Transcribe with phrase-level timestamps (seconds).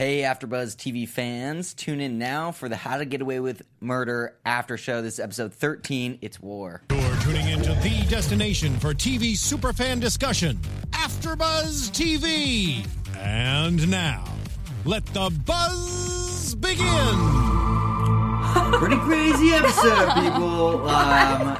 [0.00, 4.36] Hey, AfterBuzz TV fans, tune in now for the How to Get Away with Murder
[4.44, 5.00] after show.
[5.02, 6.18] This is episode 13.
[6.20, 6.82] It's War.
[6.90, 10.58] You're tuning into the destination for TV superfan discussion,
[10.90, 12.84] AfterBuzz TV.
[13.18, 14.24] And now,
[14.84, 17.53] let the buzz begin.
[18.78, 20.88] Pretty crazy episode, people.
[20.88, 21.56] Um,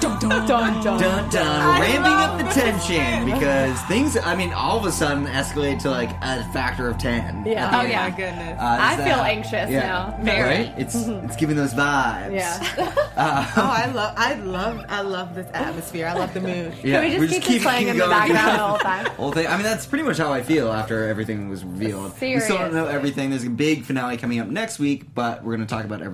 [0.00, 0.82] Dun dun dun.
[0.82, 4.16] dun dun, ramping up the tension because things.
[4.16, 7.44] I mean, all of a sudden escalate to like a factor of ten.
[7.46, 7.70] Yeah.
[7.74, 7.90] Oh, end.
[7.90, 8.10] yeah.
[8.10, 8.58] goodness.
[8.60, 10.18] Uh, I is feel anxious now.
[10.22, 10.42] Very.
[10.66, 10.74] Right?
[10.76, 12.34] It's it's giving those vibes.
[12.34, 12.98] Yeah.
[13.62, 16.06] Oh, I love, I love, I love this atmosphere.
[16.06, 16.72] I love the mood.
[16.82, 18.10] Yeah, Can we we're just keep this playing in the going.
[18.10, 19.06] background the whole time?
[19.16, 19.46] Whole thing.
[19.46, 22.18] I mean, that's pretty much how I feel after everything was revealed.
[22.20, 23.30] We still don't know everything.
[23.30, 26.11] There's a big finale coming up next week, but we're going to talk about everything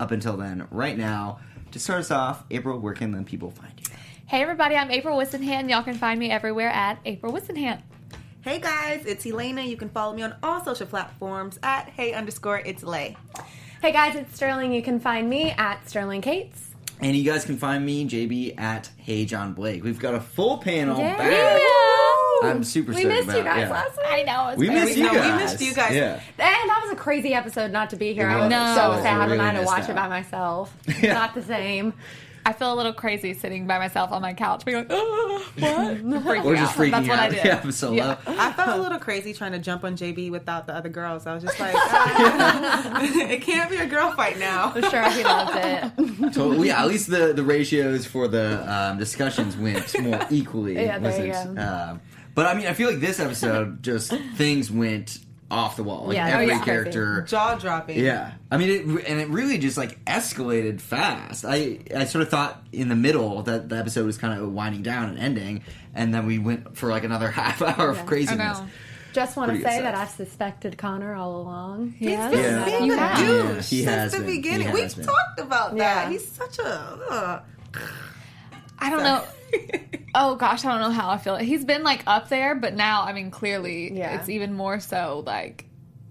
[0.00, 0.66] up until then.
[0.70, 1.40] Right now,
[1.72, 3.86] to start us off, April, where can the people find you?
[4.26, 5.70] Hey everybody, I'm April Whisenhant.
[5.70, 7.80] Y'all can find me everywhere at April Whisenhant.
[8.42, 9.66] Hey guys, it's Elayna.
[9.66, 13.16] You can follow me on all social platforms at hey underscore it's lay.
[13.80, 14.72] Hey guys, it's Sterling.
[14.72, 16.70] You can find me at Sterling Cates.
[17.00, 19.82] And you guys can find me, JB, at Hey John Blake.
[19.82, 21.16] We've got a full panel Yeah.
[21.16, 21.60] back.
[22.44, 23.02] I'm super sad.
[23.04, 23.70] We missed about you guys yeah.
[23.70, 24.06] last week.
[24.08, 24.48] I know.
[24.48, 24.84] It's We crazy.
[24.84, 25.94] missed you know, we missed you guys.
[25.94, 26.12] Yeah.
[26.14, 28.28] And that was a crazy episode not to be here.
[28.28, 28.76] I was was.
[28.76, 29.90] so sad Really when I had to watch out.
[29.90, 30.76] it by myself.
[31.02, 31.14] Yeah.
[31.14, 31.94] Not the same.
[32.44, 35.96] I feel a little crazy sitting by myself on my couch, being like, oh, what?
[35.96, 36.78] freaking Or just out.
[36.78, 37.18] freaking That's what.
[37.20, 37.44] I did.
[37.44, 37.94] Yeah, solo.
[37.94, 38.16] Yeah.
[38.26, 41.24] I felt a little crazy trying to jump on JB without the other girls.
[41.28, 44.72] I was just like, ah, it can't be a girl fight now.
[44.74, 46.32] I'm sure he loved it.
[46.34, 46.68] Totally.
[46.68, 50.74] Yeah, at least the, the ratios for the um, discussions went more equally.
[50.74, 51.62] Yeah, there you go.
[51.62, 52.00] Um,
[52.34, 55.18] but I mean, I feel like this episode just things went
[55.50, 56.06] off the wall.
[56.06, 56.64] Like Yeah, every oh, yeah.
[56.64, 57.22] character.
[57.28, 57.98] Jaw dropping.
[58.02, 61.44] Yeah, I mean, it, and it really just like escalated fast.
[61.44, 64.82] I I sort of thought in the middle that the episode was kind of winding
[64.82, 65.62] down and ending,
[65.94, 68.02] and then we went for like another half hour of Yeah.
[68.02, 68.58] I craziness.
[68.60, 68.66] know.
[69.12, 69.94] Just want to Pretty good say that.
[69.94, 71.92] I've suspected Connor all along.
[71.98, 72.30] He's Yeah.
[72.30, 72.64] been Yeah.
[72.64, 74.26] being You a douche Yeah, he since has the been.
[74.28, 74.66] He beginning.
[74.68, 75.04] has We've been.
[75.04, 75.76] talked about that.
[75.76, 76.08] Yeah.
[76.10, 76.64] He's such a.
[77.10, 77.40] Uh,
[78.82, 79.24] I don't know.
[80.14, 81.36] Oh gosh, I don't know how I feel.
[81.36, 84.18] He's been like up there, but now, I mean, clearly, Yeah.
[84.18, 85.22] it's even more so.
[85.26, 85.66] Like,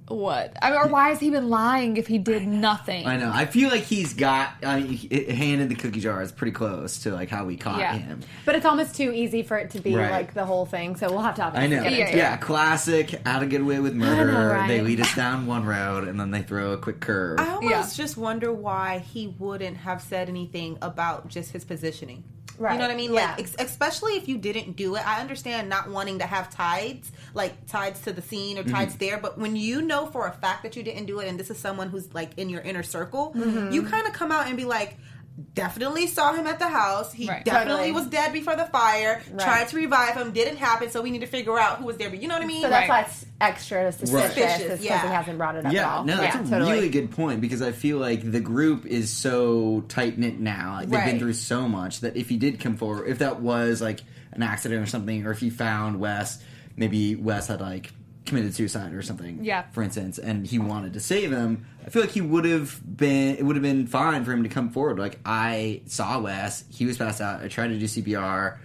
[0.07, 0.57] what?
[0.61, 3.05] I mean, or why has he been lying if he did nothing?
[3.07, 3.31] I know.
[3.33, 4.97] I feel like he's got I mean,
[5.29, 7.93] hand in the cookie jar is pretty close to like how we caught Yeah.
[7.93, 8.19] him.
[8.45, 10.11] But it's almost too easy for it to be Right.
[10.11, 10.95] like the whole thing.
[10.97, 11.81] So we'll have to I know.
[11.83, 12.41] get Yeah, into it.
[12.41, 13.21] classic.
[13.25, 14.31] How to get away with murder.
[14.31, 14.67] know, right?
[14.67, 17.39] They lead us down one road and then they throw a quick curve.
[17.39, 18.03] I almost Yeah.
[18.03, 22.23] just wonder why he wouldn't have said anything about just his positioning.
[22.61, 22.73] Right.
[22.73, 23.11] You know what I mean?
[23.11, 23.31] Yeah.
[23.31, 25.07] Like, ex- especially if you didn't do it.
[25.07, 28.99] I understand not wanting to have tides, like tides to the scene or tides mhm.
[28.99, 29.17] there.
[29.17, 31.57] But when you know for a fact that you didn't do it, and this is
[31.57, 33.71] someone who's like in your inner circle, mm-hmm.
[33.71, 34.97] you kind of come out and be like.
[35.53, 37.11] Definitely saw him at the house.
[37.13, 37.43] He Right.
[37.43, 37.91] definitely Totally.
[37.93, 39.21] was dead before the fire.
[39.31, 39.39] Right.
[39.43, 40.89] Tried to revive him, didn't happen.
[40.89, 42.09] So we need to figure out who was there.
[42.09, 42.61] But you know what I mean?
[42.61, 43.03] So that's Right.
[43.03, 44.27] why it's extra suspicious.
[44.33, 45.01] Suspicious, is because yeah.
[45.01, 46.03] he hasn't brought it up at Yeah, all.
[46.03, 46.71] no, that's yeah, a totally.
[46.71, 50.75] really good point because I feel like the group is so tight knit now.
[50.79, 53.81] Like they've been through so much that if he did come forward, if that was
[53.81, 54.01] like
[54.33, 56.39] an accident or something, or if he found Wes,
[56.77, 57.91] maybe Wes had like
[58.25, 59.43] committed suicide or something.
[59.43, 59.63] Yeah.
[59.71, 63.35] For instance, and he wanted to save him, I feel like he would have been.
[63.35, 64.99] It would have been fine for him to come forward.
[64.99, 67.41] Like I saw Wes, he was passed out.
[67.41, 68.57] I tried to do CPR.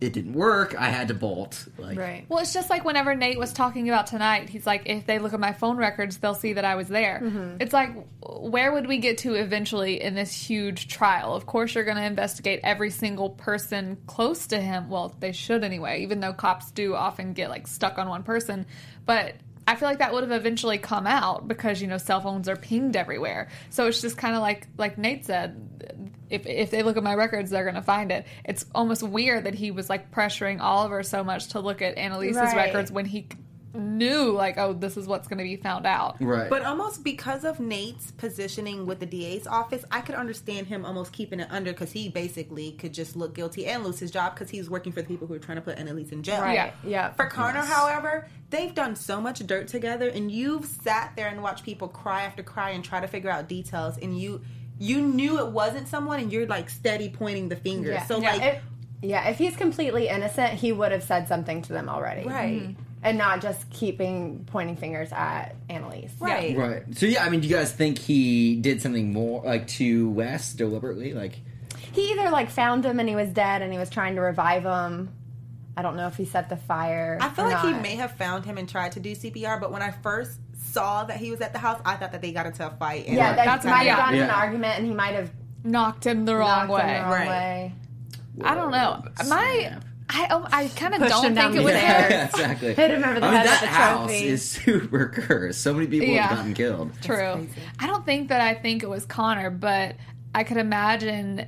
[0.00, 0.76] It didn't work.
[0.78, 1.66] I had to bolt.
[1.76, 2.24] Like, Right.
[2.28, 5.32] Well, it's just like whenever Nate was talking about tonight, he's like, if they look
[5.32, 7.20] at my phone records, they'll see that I was there.
[7.22, 7.56] Mm-hmm.
[7.60, 11.34] It's like, where would we get to eventually in this huge trial?
[11.34, 14.88] Of course, you're going to investigate every single person close to him.
[14.88, 18.66] Well, they should anyway, even though cops do often get like stuck on one person.
[19.04, 19.34] But
[19.66, 22.56] I feel like that would have eventually come out because you know cell phones are
[22.56, 23.48] pinged everywhere.
[23.68, 27.14] So it's just kind of like like Nate said, if if they look at my
[27.14, 28.26] records, they're gonna find it.
[28.44, 32.36] It's almost weird that he was like pressuring Oliver so much to look at Annalise's
[32.36, 32.56] Right.
[32.56, 33.28] records when he
[33.74, 36.16] knew like, oh, this is what's gonna be found out.
[36.20, 36.48] Right.
[36.48, 41.12] But almost because of Nate's positioning with the DA's office, I could understand him almost
[41.12, 44.48] keeping it under because he basically could just look guilty and lose his job because
[44.50, 46.40] he's working for the people who are trying to put Annalise in jail.
[46.40, 46.54] Right.
[46.54, 46.70] Yeah.
[46.82, 47.12] Yeah.
[47.12, 51.62] For Connor, however, they've done so much dirt together, and you've sat there and watched
[51.64, 54.40] people cry after cry and try to figure out details, and you
[54.78, 57.92] you knew it wasn't someone, and you're like steady pointing the finger.
[57.92, 58.06] Yeah.
[58.06, 58.32] So Yeah.
[58.32, 58.62] like, If,
[59.02, 62.26] yeah, if he's completely innocent, he would have said something to them already.
[62.28, 62.82] right, mm-hmm.
[63.00, 66.10] And not just keeping pointing fingers at Annalise.
[66.18, 66.82] right, Right.
[66.96, 70.52] So yeah, I mean, do you guys think he did something more like to Wes
[70.52, 71.12] deliberately?
[71.14, 71.38] Like,
[71.92, 74.64] He either like found him and he was dead and he was trying to revive
[74.64, 75.10] him.
[75.76, 77.18] I don't know if he set the fire.
[77.20, 79.70] I feel or like he may have found him and tried to do CPR, but
[79.70, 82.46] when I first saw that he was at the house, I thought that they got
[82.46, 83.06] into a fight.
[83.06, 85.30] And Yeah, that That's might have gotten in an argument and he might have
[85.64, 86.80] Knocked him the wrong way.
[86.82, 87.28] the wrong Right.
[87.28, 87.72] way.
[88.44, 89.02] I don't know.
[89.28, 89.76] My
[90.10, 92.10] I oh, I kind of don't think it the was stairs.
[92.10, 92.74] Yeah, exactly.
[92.74, 94.26] Hit him over the I mean, head that with the house trophy.
[94.28, 95.60] is super cursed.
[95.60, 96.28] So many people Yeah.
[96.28, 96.92] have gotten killed.
[97.02, 97.46] True.
[97.78, 99.96] I don't think that I think it was Connor, but
[100.34, 101.46] I could imagine.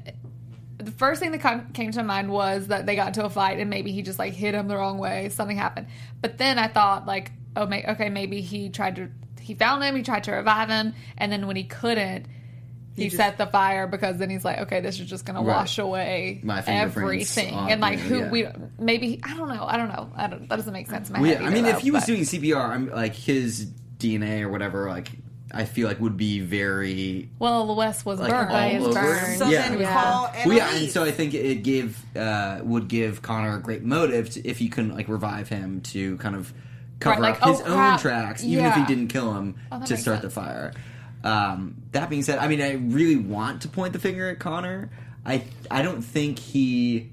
[0.78, 3.68] The first thing that came to mind was that they got into a fight and
[3.70, 5.28] maybe he just like hit him the wrong way.
[5.30, 5.86] Something happened.
[6.20, 9.08] But then I thought like, oh, may- okay, maybe he tried to.
[9.40, 9.96] He found him.
[9.96, 12.26] He tried to revive him, and then when he couldn't,
[12.96, 15.56] he, just- set the fire because then he's like, okay, this is just gonna Right.
[15.56, 17.54] wash away My everything.
[17.54, 18.30] on And like, you, who yeah.
[18.30, 18.46] we
[18.78, 19.64] maybe I don't know.
[19.66, 20.10] I don't know.
[20.14, 20.48] I don't.
[20.48, 21.40] That doesn't make sense in my Well, head.
[21.40, 23.66] yeah, I either, mean, if though, he was but- doing CPR, I'm like his
[23.98, 25.08] DNA or whatever, like
[25.52, 28.50] I feel like would be very well, Wes was like burned.
[28.52, 29.06] all was over.
[29.06, 29.38] burned.
[29.38, 29.68] So yeah.
[29.68, 29.92] then Yeah.
[30.02, 33.82] call Well, yeah, and so I think it give uh, would give Connor a great
[33.82, 36.52] motive to, if he couldn't like revive him to kind of
[37.00, 39.96] cover Right, up his oh, own tracks, even if he didn't kill him Oh, to
[39.96, 40.72] start the fire.
[41.24, 44.90] Um, that being said, I mean, I really want to point the finger at Connor.
[45.26, 47.10] I I don't think he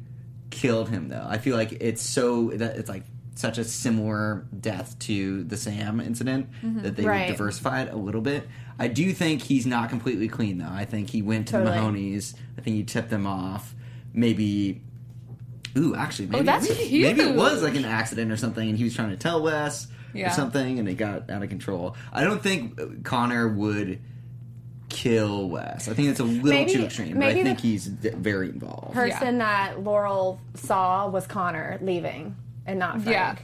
[0.49, 1.25] killed him though.
[1.27, 3.03] I feel like it's so that it's like
[3.35, 6.81] such a similar death to the Sam incident Mm-hmm.
[6.83, 7.27] that they Right.
[7.27, 8.47] diversified a little bit.
[8.79, 10.69] I do think he's not completely clean though.
[10.71, 11.71] I think he went to Totally.
[11.71, 12.33] the Mahoney's.
[12.57, 13.75] I think he tipped them off.
[14.13, 14.81] Maybe.
[15.77, 18.77] Ooh, actually, maybe Oh, that's maybe, maybe it was like an accident or something, and
[18.77, 20.27] he was trying to tell Wes Yeah.
[20.27, 21.95] or something, and it got out of control.
[22.11, 23.99] I don't think uh, Connor would
[24.89, 25.87] kill Wes.
[25.89, 28.49] I think it's a little Maybe- too extreme, but I maybe think he's d- very
[28.49, 28.93] involved.
[28.93, 32.35] person that Laurel saw was Connor leaving
[32.65, 33.07] and not Frank.
[33.09, 33.35] Yeah.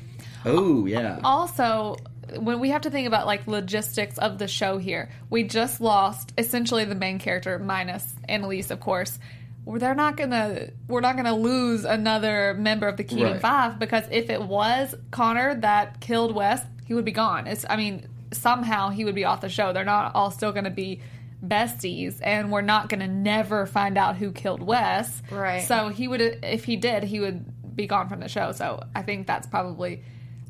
[0.46, 1.20] oh yeah.
[1.24, 1.98] also
[2.40, 6.34] when we have to think about like logistics of the show here we just lost
[6.38, 9.28] essentially the main character minus annalise of course Well,
[9.66, 13.42] they're not gonna we're not gonna lose another member of the keating Right.
[13.42, 17.48] five because if it was connor that killed wes he would be gone.
[17.48, 19.72] It's i mean somehow he would be off the show.
[19.74, 21.00] They're not all still gonna be
[21.46, 25.62] besties and we're not gonna never find out who killed wes Right.
[25.64, 28.52] so he would if he did he would be gone from the show.
[28.52, 30.04] So i think that's probably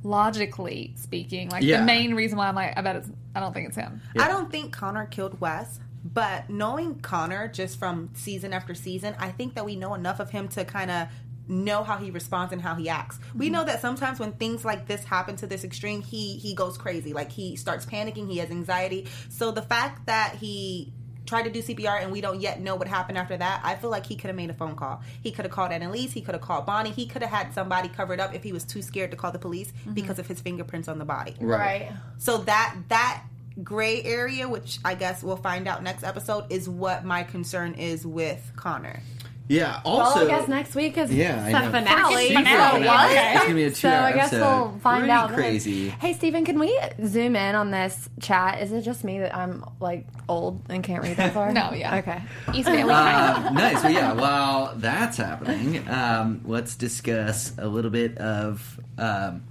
[0.04, 1.80] logically speaking like Yeah.
[1.80, 4.01] the main reason why i'm like i bet it's i don't think it's him.
[4.19, 9.32] I don't think Connor killed Wes, but knowing Connor just from season after season, I
[9.32, 11.08] think that we know enough of him to kind of
[11.48, 13.20] know how he responds and how he acts.
[13.36, 13.54] We Mm-hmm.
[13.54, 17.14] know that sometimes when things like this happen to this extreme, he he goes crazy.
[17.14, 19.08] Like he starts panicking, he has anxiety.
[19.30, 20.94] So the fact that he
[21.26, 23.90] tried to do CPR and we don't yet know what happened after that, I feel
[23.90, 25.02] like he could have made a phone call.
[25.22, 27.88] He could have called Annalise, he could have called Bonnie, he could have had somebody
[27.88, 29.94] covered up if he was too scared to call the police Mm-hmm.
[29.94, 31.36] because of his fingerprints on the body.
[31.40, 31.92] Right.
[32.18, 33.24] So that that
[33.64, 38.06] gray area, which I guess we'll find out next episode, is what my concern is
[38.06, 39.02] with Connor.
[39.50, 39.82] Yeah.
[39.84, 41.72] Well, Also, I guess next week is Yeah, the know.
[41.72, 42.30] finale.
[42.30, 42.88] Freaking So finale.
[43.12, 43.34] Okay.
[43.34, 44.40] It's gonna be a two-hour I guess episode.
[44.72, 45.28] we'll find Pretty out.
[45.30, 45.38] then.
[45.38, 45.90] Crazy.
[45.90, 48.62] Hey, Stephen, can we zoom in on this chat?
[48.62, 51.52] Is it just me that I'm like old and can't read that far?
[51.52, 51.98] No, yeah.
[51.98, 52.22] Okay.
[52.54, 53.84] East Family Uh, nice.
[53.84, 54.14] Well, yeah.
[54.14, 59.44] While that's happening, um, let's discuss a little bit of um,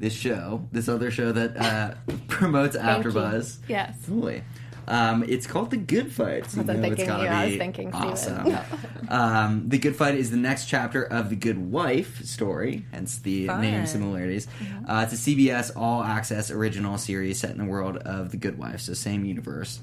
[0.00, 1.94] this show, this other show that uh,
[2.28, 3.58] promotes AfterBuzz.
[3.68, 4.42] yes Boy.
[4.88, 6.50] Um, it's called The Good Fight.
[6.50, 8.58] So you know it's thinking gotta you, I was be thinking awesome.
[9.08, 13.46] um, the Good Fight is the next chapter of the Good Wife story, hence the
[13.46, 13.60] Fun.
[13.60, 14.48] name similarities.
[14.88, 18.58] Uh, it's a CBS All Access original series set in the world of The Good
[18.58, 19.80] Wife, so same universe.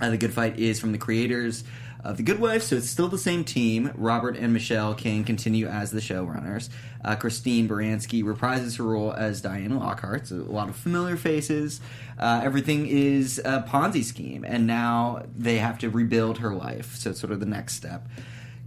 [0.00, 1.64] Uh, the Good Fight is from the creators
[2.04, 3.90] of The Good Wife, so it's still the same team.
[3.96, 6.68] Robert and Michelle King continue as the showrunners.
[7.04, 11.80] Uh, Christine Baranski reprises her role as Diana Lockhart, so a lot of familiar faces.
[12.18, 17.10] Uh, everything is a Ponzi scheme, and now they have to rebuild her life, so
[17.10, 18.06] it's sort of the next step.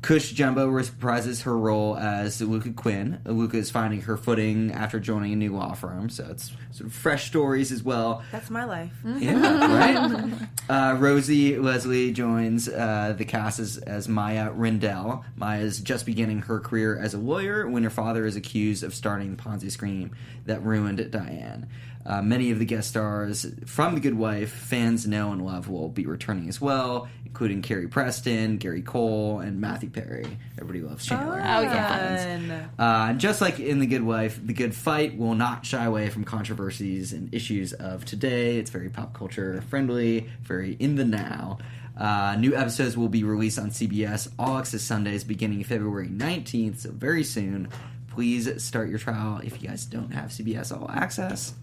[0.02, 3.20] Cush Jumbo reprises her role as Luca Quinn.
[3.24, 6.94] Luca is finding her footing after joining a new law firm, so it's sort of
[6.94, 8.24] fresh stories as well.
[8.32, 8.94] That's my life.
[9.06, 10.50] Yeah, right.
[10.70, 15.24] uh, Rosie Leslie joins uh, the cast as, as Maia Rindell.
[15.36, 19.36] Maia's just beginning her career as a lawyer when her father is accused of starting
[19.36, 20.16] the Ponzi scheme
[20.46, 21.68] that ruined Diane.
[22.06, 25.90] Uh, many of the guest stars from The Good Wife fans know and love will
[25.90, 30.26] be returning as well, including Carrie Preston, Gary Cole, and Matthew Perry.
[30.58, 31.40] Everybody loves Chandler.
[31.40, 32.68] Oh, yeah.
[32.80, 36.10] Uh, and just like in The Good Wife, The Good Fight will not shy away
[36.10, 38.58] from controversies and issues of today.
[38.58, 41.60] It's very pop culture friendly, very in the now.
[41.98, 46.92] Uh, new episodes will be released on CBS All Access Sundays beginning February 19th, so
[46.92, 47.68] very soon.
[48.10, 51.54] Please start your trial if you guys don't have CBS All Access.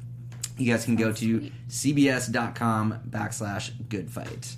[0.58, 4.56] You guys can go to cbs.com backslash good fight.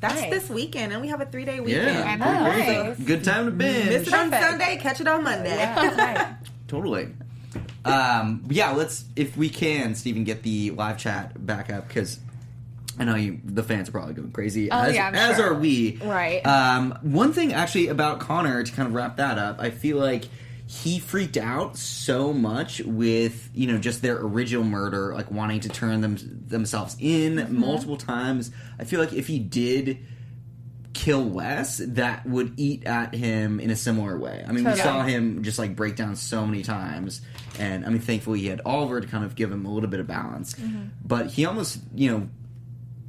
[0.00, 0.30] That's Nice.
[0.30, 1.86] this weekend, and we have a three day weekend.
[1.86, 2.72] Yeah, I pretty.
[2.88, 2.98] Nice.
[2.98, 3.88] Good time to binge.
[3.88, 5.54] Miss it on Sunday, catch it on Monday.
[5.56, 6.36] That's right.
[6.68, 7.08] Totally.
[7.84, 12.18] Um, yeah, let's if we can, Stephen, get the live chat back up because
[12.98, 14.70] I know you, the fans are probably going crazy.
[14.70, 15.52] Oh, as, yeah, I'm as sure.
[15.52, 15.98] are we.
[16.02, 16.44] Right.
[16.46, 20.24] Um, one thing actually about Connor to kind of wrap that up, I feel like
[20.66, 25.68] he freaked out so much with you know just their original murder, like wanting to
[25.68, 26.16] turn them
[26.46, 27.58] themselves in Mm-hmm.
[27.60, 28.50] multiple times.
[28.78, 29.98] I feel like if he did
[30.94, 34.44] kill Wes, that would eat at him in a similar way.
[34.46, 37.22] I mean, we saw him just like break down so many times,
[37.58, 40.00] and I mean, thankfully he had Oliver to kind of give him a little bit
[40.00, 40.54] of balance.
[40.54, 40.82] Mm-hmm.
[41.04, 42.28] But he almost, you know,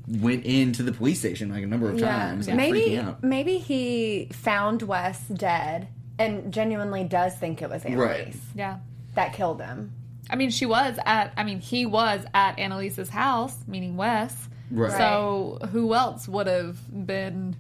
[0.08, 3.24] went into the police station like a number of times, and maybe out.
[3.24, 5.88] maybe he found Wes dead
[6.20, 8.36] and genuinely does think it was Annalise Right.
[8.56, 8.78] Yeah.
[9.16, 9.92] that killed him.
[10.30, 11.34] I mean, she was at.
[11.36, 14.48] I mean, he was at Annalise's house, meaning Wes.
[14.72, 14.92] Right.
[14.92, 17.56] So who else would have been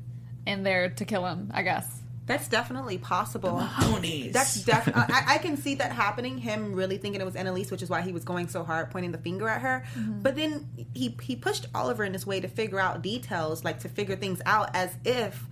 [0.48, 1.52] in there to kill him?
[1.54, 2.00] I guess.
[2.26, 3.62] That's definitely possible.
[3.80, 4.32] Ponies.
[4.32, 6.38] That's def- I, I can see that happening.
[6.38, 9.12] Him really thinking it was Annalise, which is why he was going so hard, pointing
[9.12, 9.84] the finger at her.
[9.94, 10.22] Mm-hmm.
[10.22, 13.90] But then he he pushed Oliver in this way to figure out details, like to
[13.90, 15.46] figure things out, as if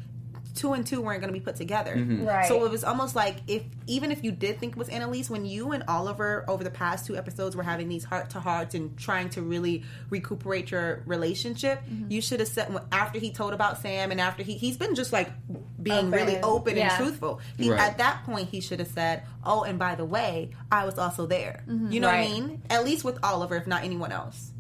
[0.56, 1.96] two and two weren't going to be put together.
[1.96, 2.48] Right.
[2.48, 5.46] So it was almost like if even if you did think it was Annalise, when
[5.46, 8.98] you and Oliver over the past two episodes were having these heart to hearts and
[8.98, 12.12] trying to really recuperate your relationship, Mm-hmm.
[12.12, 15.12] you should have said after he told about Sam and after he he's been just
[15.14, 15.30] like
[15.82, 16.44] being really Open.
[16.50, 16.96] open Yeah.
[16.96, 17.40] and truthful.
[17.58, 17.80] He, Right.
[17.80, 21.26] At that point, he should have said, "Oh, and by the way, I was also
[21.26, 22.30] there." You know Right.
[22.30, 22.62] what I mean?
[22.70, 24.51] At least with Oliver, if not anyone else.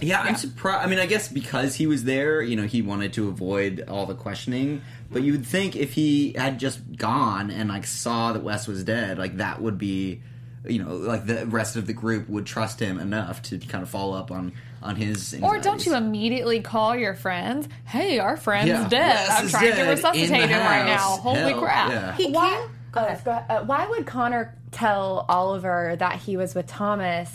[0.00, 0.86] Yeah, I'm surprised.
[0.86, 4.06] I mean, I guess because he was there, you know, he wanted to avoid all
[4.06, 4.82] the questioning.
[5.10, 8.84] But you would think if he had just gone and like saw that Wes was
[8.84, 10.22] dead, like that would be,
[10.66, 13.90] you know, like the rest of the group would trust him enough to kind of
[13.90, 14.52] follow up on
[14.82, 15.38] on his.
[15.42, 17.68] Or don't you immediately call your friends?
[17.84, 19.28] Hey, our friend's Yeah, dead.
[19.28, 21.16] Wes I'm is trying dead to resuscitate him right now.
[21.16, 21.90] Holy Hell, crap!
[21.90, 22.12] yeah.
[22.14, 22.50] He why?
[22.50, 22.76] came.
[22.92, 23.24] Go ahead.
[23.24, 23.44] go ahead.
[23.50, 27.30] Uh, why would Connor tell Oliver that he was with Thomas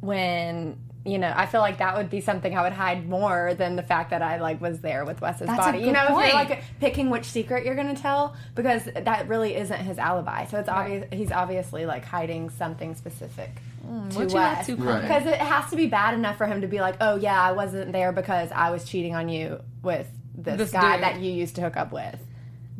[0.00, 1.32] when you know?
[1.34, 4.22] I feel like that would be something I would hide more than the fact that
[4.22, 5.78] I like was there with Wes's That's a body.
[5.78, 9.28] You good know, if you're like picking which secret you're going to tell because that
[9.28, 10.46] really isn't his alibi.
[10.46, 13.50] So it's obvious he's obviously like hiding something specific.
[13.86, 14.66] Hmm, to what you up Wes.
[14.66, 15.02] to, Right.
[15.02, 17.52] Because it has to be bad enough for him to be like, "Oh yeah, I
[17.52, 21.04] wasn't there because I was cheating on you with this, This guy dude.
[21.04, 22.18] that you used to hook up with."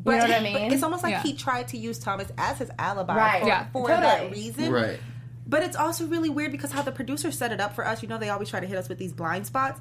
[0.03, 0.73] But, you know what I but mean?
[0.73, 1.23] it's almost like Yeah.
[1.23, 3.41] he tried to use Thomas as his alibi Right.
[3.43, 4.01] for, Yeah, for totally.
[4.07, 4.73] that reason.
[4.73, 5.01] Right.
[5.47, 8.09] But it's also really weird because how the producer set it up for us, you
[8.09, 9.81] know, they always try to hit us with these blind spots.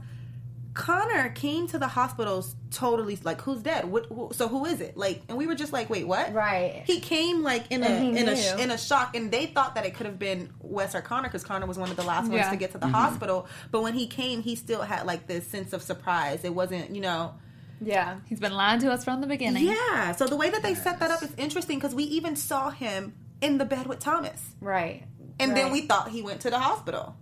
[0.73, 3.85] Connor came to the hospitals totally like, who's dead?
[3.85, 4.97] What, who, so who is it?
[4.97, 6.33] Like, and we were just like, wait, what?
[6.33, 6.83] Right.
[6.85, 9.75] He came like in a And he in a in a shock, and they thought
[9.75, 12.23] that it could have been Wes or Connor because Connor was one of the last
[12.23, 12.49] ones Yeah.
[12.49, 12.93] to get to the Mm-hmm.
[12.95, 13.47] hospital.
[13.71, 16.43] But when he came, he still had like this sense of surprise.
[16.43, 17.35] It wasn't, you know.
[17.81, 18.17] yeah.
[18.27, 19.65] He's been lying to us from the beginning.
[19.67, 20.11] Yeah.
[20.11, 23.13] So the way that they set that up is interesting because we even saw him
[23.39, 25.03] in the bed with Thomas, Right.
[25.39, 27.15] And then we thought he went to the hospital.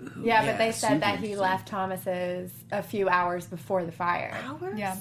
[0.00, 4.32] Yeah, Yeah, but they said that he left Thomas's a few hours before the fire.
[4.44, 4.78] Hours?
[4.78, 4.96] Yeah.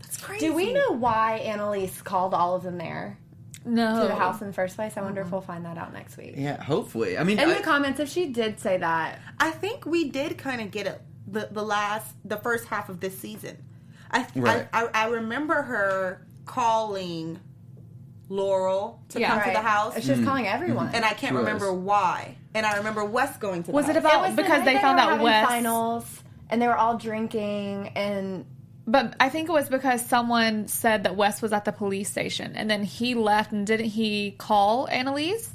[0.00, 0.46] That's crazy.
[0.46, 3.18] Do we know why Annalise called all of them there
[3.66, 4.00] No.
[4.02, 4.96] to the house in the first place?
[4.96, 6.34] I wonder if we'll find that out next week.
[6.36, 7.18] Yeah, hopefully.
[7.18, 10.38] I mean, In I- the comments, if she did say that, I think we did
[10.38, 11.00] kind of get it
[11.30, 13.58] the the last the first half of this season.
[14.10, 14.66] I Right.
[14.72, 17.38] I, I, I remember her calling
[18.28, 19.28] Laurel to Yeah.
[19.34, 20.90] come to the house, It's just calling everyone.
[20.94, 21.44] and I can't She was.
[21.44, 22.36] remember why.
[22.54, 23.72] And I remember Wes going to.
[23.72, 25.46] Was the it about- It was the because night they that found out having Wes-
[25.46, 28.44] finals, and they were all drinking, and
[28.86, 32.54] But I think it was because someone said that Wes was at the police station
[32.56, 35.54] and then he left and didn't he call Annalise?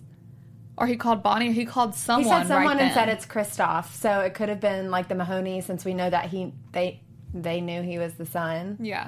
[0.78, 2.24] Or he called Bonnie or he called someone.
[2.26, 2.94] he said someone right and then.
[2.94, 3.94] said it's Christophe.
[3.96, 7.02] So it could have been like the Mahoney, since we know that he they
[7.34, 9.08] they knew he was the son Yeah.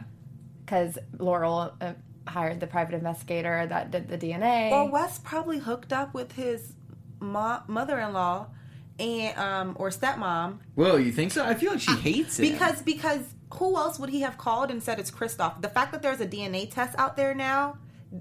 [0.65, 1.93] because Laurel uh,
[2.27, 4.71] hired the private investigator that did the DNA.
[4.71, 6.73] Well, Wes probably hooked up with his
[7.19, 8.47] mo- mother-in-law
[8.97, 11.43] and um or stepmom Well, you think so?
[11.45, 14.81] I feel like she hates it because because who else would he have called and
[14.81, 15.61] said it's Christophe?
[15.61, 17.77] The fact that there's a DNA test out there now,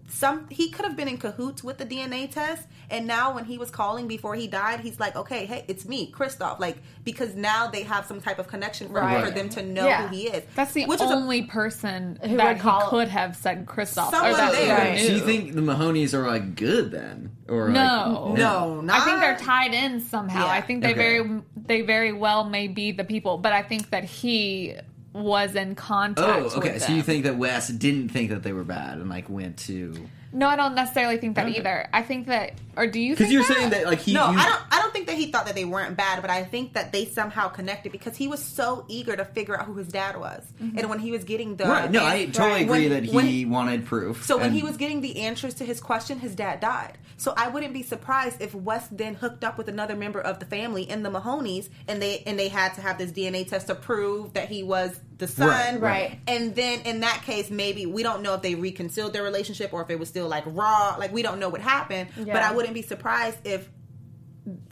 [0.08, 3.58] some he could have been in cahoots with the DNA test, and now when he
[3.58, 7.68] was calling before he died, he's like, okay, hey, it's me, Christophe, like because now
[7.68, 9.24] they have some type of connection for, Right.
[9.24, 10.08] for them to know Yeah.
[10.08, 10.42] who he is.
[10.54, 14.08] That's the Which is a- only person Who that call- he could have said Christophe.
[14.14, 14.64] Or that there.
[14.66, 14.94] we Right.
[15.00, 15.06] knew.
[15.06, 18.28] So you think the Mahonies are like good then, or No.
[18.30, 20.46] like, no, not I think they're tied in somehow.
[20.46, 20.52] Yeah.
[20.52, 21.18] I think they Okay.
[21.18, 24.74] very they very well may be the people, but I think that he
[25.14, 26.52] was in contact.
[26.54, 26.78] Oh, okay.
[26.78, 29.94] So you think that Wes didn't think that they were bad and like went to
[30.32, 31.58] No, I don't necessarily think that Okay.
[31.58, 31.88] either.
[31.92, 33.14] I think that Or do you?
[33.14, 33.56] Because you're that?
[33.56, 34.12] saying that like he.
[34.14, 34.60] No, you- I don't.
[34.70, 37.04] I don't think that he thought that they weren't bad, but I think that they
[37.04, 40.78] somehow connected because he was so eager to figure out who his dad was, mm-hmm.
[40.78, 41.90] and when he was getting the Right.
[41.90, 42.62] No, I totally Right.
[42.62, 44.24] agree When- that when- he wanted proof.
[44.24, 46.98] So when he was getting the answers to his question, his dad died.
[47.16, 50.46] So I wouldn't be surprised if Wes then hooked up with another member of the
[50.46, 53.74] family in the Mahonies, and they and they had to have this DNA test to
[53.74, 55.48] prove that he was the son.
[55.48, 56.18] Right, right.
[56.26, 59.82] And then in that case, maybe we don't know if they reconciled their relationship or
[59.82, 60.96] if it was still like raw.
[60.98, 62.10] Like we don't know what happened.
[62.16, 63.68] But I I wouldn't be surprised if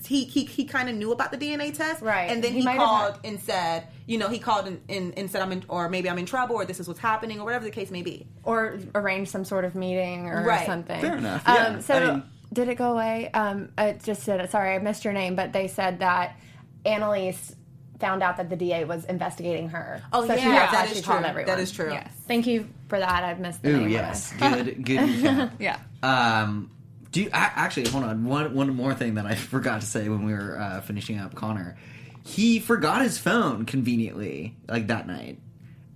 [0.06, 2.30] he he, he kind of knew about the DNA test, Right.
[2.30, 5.16] And then He he, might have called and said, you know, he called and, and,
[5.18, 7.44] and said, I'm in, or maybe I'm in trouble, or this is what's happening, or
[7.44, 8.26] whatever the case may be.
[8.44, 10.66] or arrange some sort of meeting or Right.
[10.66, 11.00] something.
[11.00, 11.54] Fair enough, yeah.
[11.54, 12.22] Um, so I mean-
[12.52, 13.30] did it go away?
[13.32, 16.36] Um, it just said, Sorry, I missed your name, but they said that
[16.84, 17.54] Annalise
[17.98, 20.02] found out that the DA was investigating her.
[20.12, 21.28] Oh, so she, yeah, that's that why is she called true.
[21.28, 21.46] everyone.
[21.46, 21.92] That is true.
[21.92, 22.12] Yes.
[22.28, 23.24] Thank you for that.
[23.24, 25.52] I've missed the Ooh, yes, good, good recap.
[25.60, 25.78] Yeah.
[26.02, 26.70] Um,
[27.12, 28.24] do you a- actually hold on?
[28.24, 31.34] One one more thing that I forgot to say when we were uh, finishing up
[31.34, 31.76] Connor.
[32.24, 35.38] He forgot his phone conveniently, like that night,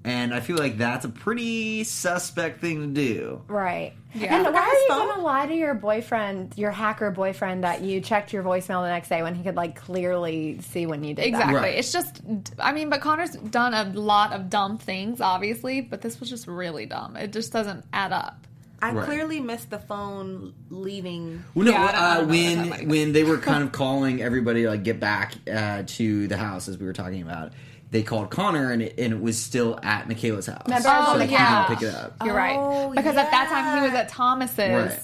[0.04, 3.42] and I feel like that's a pretty suspect thing to do.
[3.46, 3.92] Right.
[4.12, 4.35] Yeah.
[4.37, 8.00] And why are you going to lie to your boyfriend, your hacker boyfriend, that you
[8.00, 11.26] checked your voicemail the next day when he could like clearly see when you did
[11.26, 11.54] Exactly.
[11.54, 11.61] that?
[11.61, 11.75] Right.
[11.78, 12.23] It's just,
[12.58, 16.46] I mean, but Connor's done a lot of dumb things, obviously, but this was just
[16.49, 17.16] really dumb.
[17.16, 18.45] It just doesn't add up.
[18.83, 19.06] I Right.
[19.06, 21.42] clearly missed the phone leaving.
[21.54, 23.25] Well, no, Yeah, I don't- I uh, don't know what that when might when they
[23.25, 26.85] were kind of calling everybody to, like get back uh, to the house as we
[26.87, 27.52] were talking about,
[27.90, 30.62] they called Connor and it, and it was still at Michaela's house.
[30.66, 31.68] Remember, I was so on the he didn't couch.
[31.68, 32.16] pick it up.
[32.25, 32.37] You're Oh,
[32.88, 32.97] right.
[32.97, 34.59] Because at that time he was at Thomas's.
[34.59, 35.00] Right.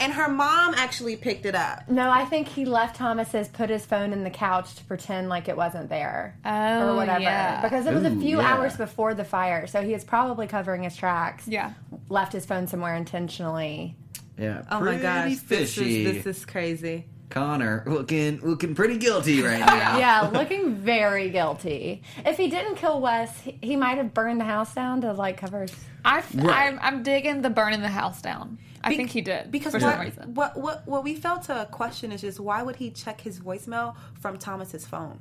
[0.00, 1.88] And her mom actually picked it up.
[1.88, 5.48] No, I think he left Thomas's, put his phone in the couch to pretend like
[5.48, 6.36] it wasn't there.
[6.44, 7.20] Oh, or whatever.
[7.20, 7.60] yeah.
[7.60, 8.54] Because it was a few yeah.
[8.54, 11.46] hours before the fire, so he was probably covering his tracks.
[11.46, 11.74] Yeah.
[12.08, 13.94] Left his phone somewhere intentionally.
[14.38, 16.06] Yeah, Oh my pretty gosh, this fishy.
[16.06, 17.04] is, this is crazy.
[17.28, 19.98] Connor looking looking pretty guilty right now.
[19.98, 22.02] Yeah, looking very guilty.
[22.24, 25.36] If he didn't kill Wes, he, he might have burned the house down to like
[25.36, 25.74] cover his.
[26.04, 26.68] I, Right.
[26.72, 28.58] I'm, I'm digging the burning the house down.
[28.82, 29.50] I Be- think he did.
[29.50, 30.34] Because for what, some reason.
[30.34, 33.94] what what what we felt to question is just why would he check his voicemail
[34.20, 35.20] from Thomas's phone?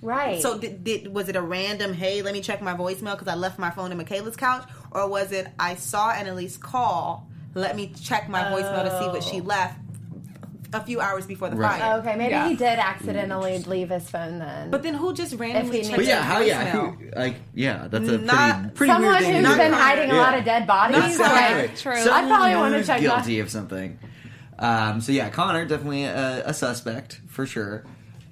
[0.00, 0.40] Right.
[0.40, 3.34] So did, did was it a random hey let me check my voicemail because I
[3.34, 7.92] left my phone in Michaela's couch or was it I saw Annalise call let me
[8.00, 8.56] check my oh.
[8.56, 9.78] voicemail to see what she left
[10.72, 11.80] a few hours before the Right.
[11.80, 11.98] fire.
[12.00, 12.48] okay, maybe Yeah.
[12.48, 14.70] he did accidentally leave his phone then.
[14.70, 16.96] But then who just randomly If he checked But his yeah, how yeah, voicemail?
[17.00, 19.34] who, like yeah, that's a Not- pretty pretty Someone weird thing.
[19.44, 21.04] who's to been Not hiding a lot of dead bodies.
[21.04, 21.62] Exactly.
[21.62, 21.96] like, True.
[21.96, 23.98] Someone I'd probably wanna check guilty of something.
[24.58, 27.84] Um, so yeah, Connor definitely a, a suspect for sure.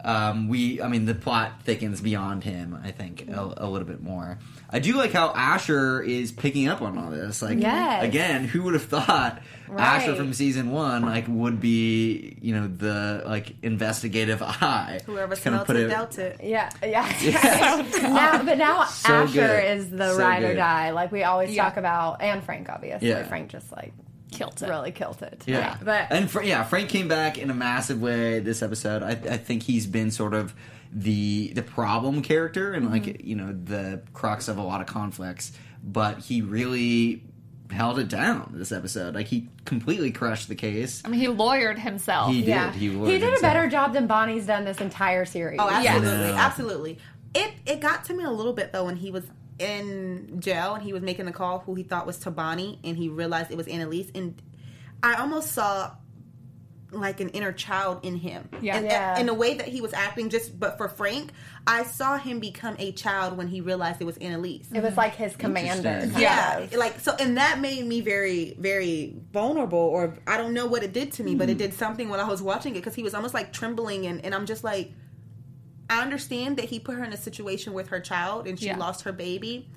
[0.07, 2.79] Um, we, I mean, the plot thickens beyond him.
[2.85, 4.39] I think a, a little bit more.
[4.71, 7.43] I do like how Asher is picking up on all this.
[7.43, 8.05] Like, Yes.
[8.05, 9.81] again, who would have thought Right.
[9.83, 15.01] Asher from season one like would be, you know, the like investigative eye.
[15.07, 16.41] Whoever Just kinda smelt put it dealt it.
[16.41, 17.85] Yeah, yeah.
[18.03, 19.77] now, but now So Asher good.
[19.79, 20.91] is the So ride or die.
[20.93, 21.65] Like we always Yeah.
[21.65, 23.09] talk about, and Frank obviously.
[23.09, 23.25] Yeah.
[23.27, 23.93] Frank just like
[24.33, 24.69] Killed it.
[24.69, 25.43] really killed it.
[25.47, 29.03] Yeah, but and Fra- yeah, Frank came back in a massive way this episode.
[29.03, 30.55] I, I think he's been sort of
[30.93, 33.27] the the problem character and like Mm-hmm.
[33.27, 37.23] you know the crux of a lot of conflicts, but he really
[37.71, 39.15] held it down this episode.
[39.15, 41.03] Like he completely crushed the case.
[41.05, 42.31] I mean, he lawyered himself.
[42.33, 42.49] He did.
[42.49, 45.59] yeah, He, he, would did a better job than Bonnie's done this entire series.
[45.61, 46.47] Oh, absolutely, Yeah.
[46.47, 46.99] absolutely.
[47.35, 49.25] It it got to me a little bit though when he was
[49.59, 53.09] in jail and he was making the call who he thought was Tabani and he
[53.09, 54.41] realized it was Annalise and
[55.03, 55.93] I almost saw
[56.93, 58.49] like an inner child in him.
[58.63, 58.77] Yeah.
[58.77, 59.17] And, Yeah.
[59.19, 61.33] and the way that he was acting just but for Frank,
[61.67, 64.69] I saw him become a child when he realized it was Annalise.
[64.73, 66.09] It was like his commander.
[66.17, 66.73] Yeah, of.
[66.75, 69.79] like so, and that made me very, very vulnerable.
[69.79, 71.53] Or I don't know what it did to me, but Hmm.
[71.53, 74.25] it did something when I was watching it because he was almost like trembling, and,
[74.25, 74.93] and I'm just like,
[75.89, 78.77] I understand that he put her in a situation with her child and she Yeah.
[78.77, 79.69] lost her baby,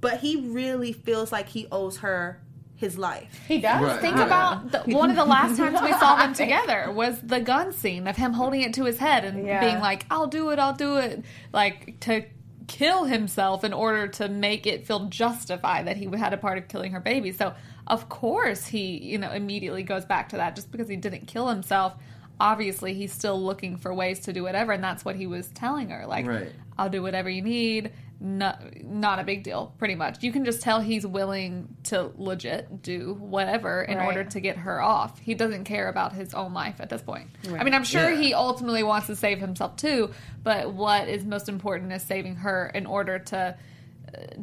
[0.00, 2.40] but he really feels like he owes her
[2.76, 3.40] his life.
[3.48, 3.82] He does.
[3.82, 4.00] Right.
[4.00, 4.26] Think Right.
[4.26, 8.06] about the, one of the last times we saw them together was the gun scene
[8.06, 9.58] of him holding it to his head and Yeah.
[9.60, 12.22] being like, "I'll do it, I'll do it," like to
[12.68, 16.68] kill himself in order to make it feel justified that he had a part of
[16.68, 17.32] killing her baby.
[17.32, 17.54] So
[17.88, 21.48] of course he, you know, immediately goes back to that just because he didn't kill
[21.48, 21.94] himself.
[22.40, 25.90] Obviously, he's still looking for ways to do whatever, and that's what he was telling
[25.90, 26.06] her.
[26.06, 26.52] Like, Right.
[26.78, 27.92] I'll do whatever you need.
[28.20, 30.24] Not, not a big deal, pretty much.
[30.24, 34.06] You can just tell he's willing to legit do whatever in Right.
[34.06, 35.20] order to get her off.
[35.20, 37.28] He doesn't care about his own life at this point.
[37.48, 38.20] I mean, I'm sure Yeah.
[38.20, 40.10] he ultimately wants to save himself too,
[40.42, 43.56] but what is most important is saving her in order to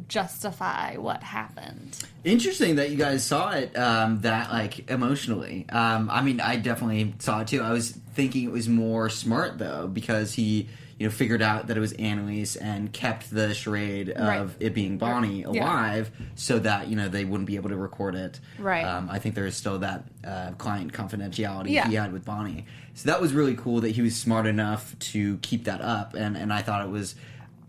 [0.08, 1.98] justify what happened.
[2.24, 5.66] Interesting that you guys saw it um, that like emotionally.
[5.68, 7.62] Um, I mean, I definitely saw it too.
[7.62, 11.76] I was thinking it was more smart though because he you know figured out that
[11.76, 14.48] it was Annalise and kept the charade of Right.
[14.60, 18.40] it being Bonnie alive so that you know they wouldn't be able to record it.
[18.58, 18.84] Right.
[18.84, 21.86] Um, I think there is still that uh, client confidentiality Yeah.
[21.88, 22.64] he had with Bonnie.
[22.94, 26.34] So that was really cool that he was smart enough to keep that up, and
[26.36, 27.14] and I thought it was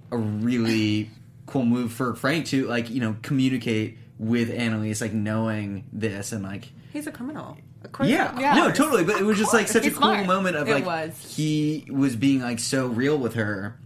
[0.10, 1.12] a really
[1.48, 6.44] cool move for Frank to like you know communicate with Annalise, like knowing this and
[6.44, 7.58] like He's a criminal.
[7.84, 8.54] A course- yeah, Yeah.
[8.56, 9.04] no, totally.
[9.04, 10.26] But it was just like such a cool smart.
[10.26, 11.36] moment of It like was.
[11.36, 13.78] he was being like so real with her.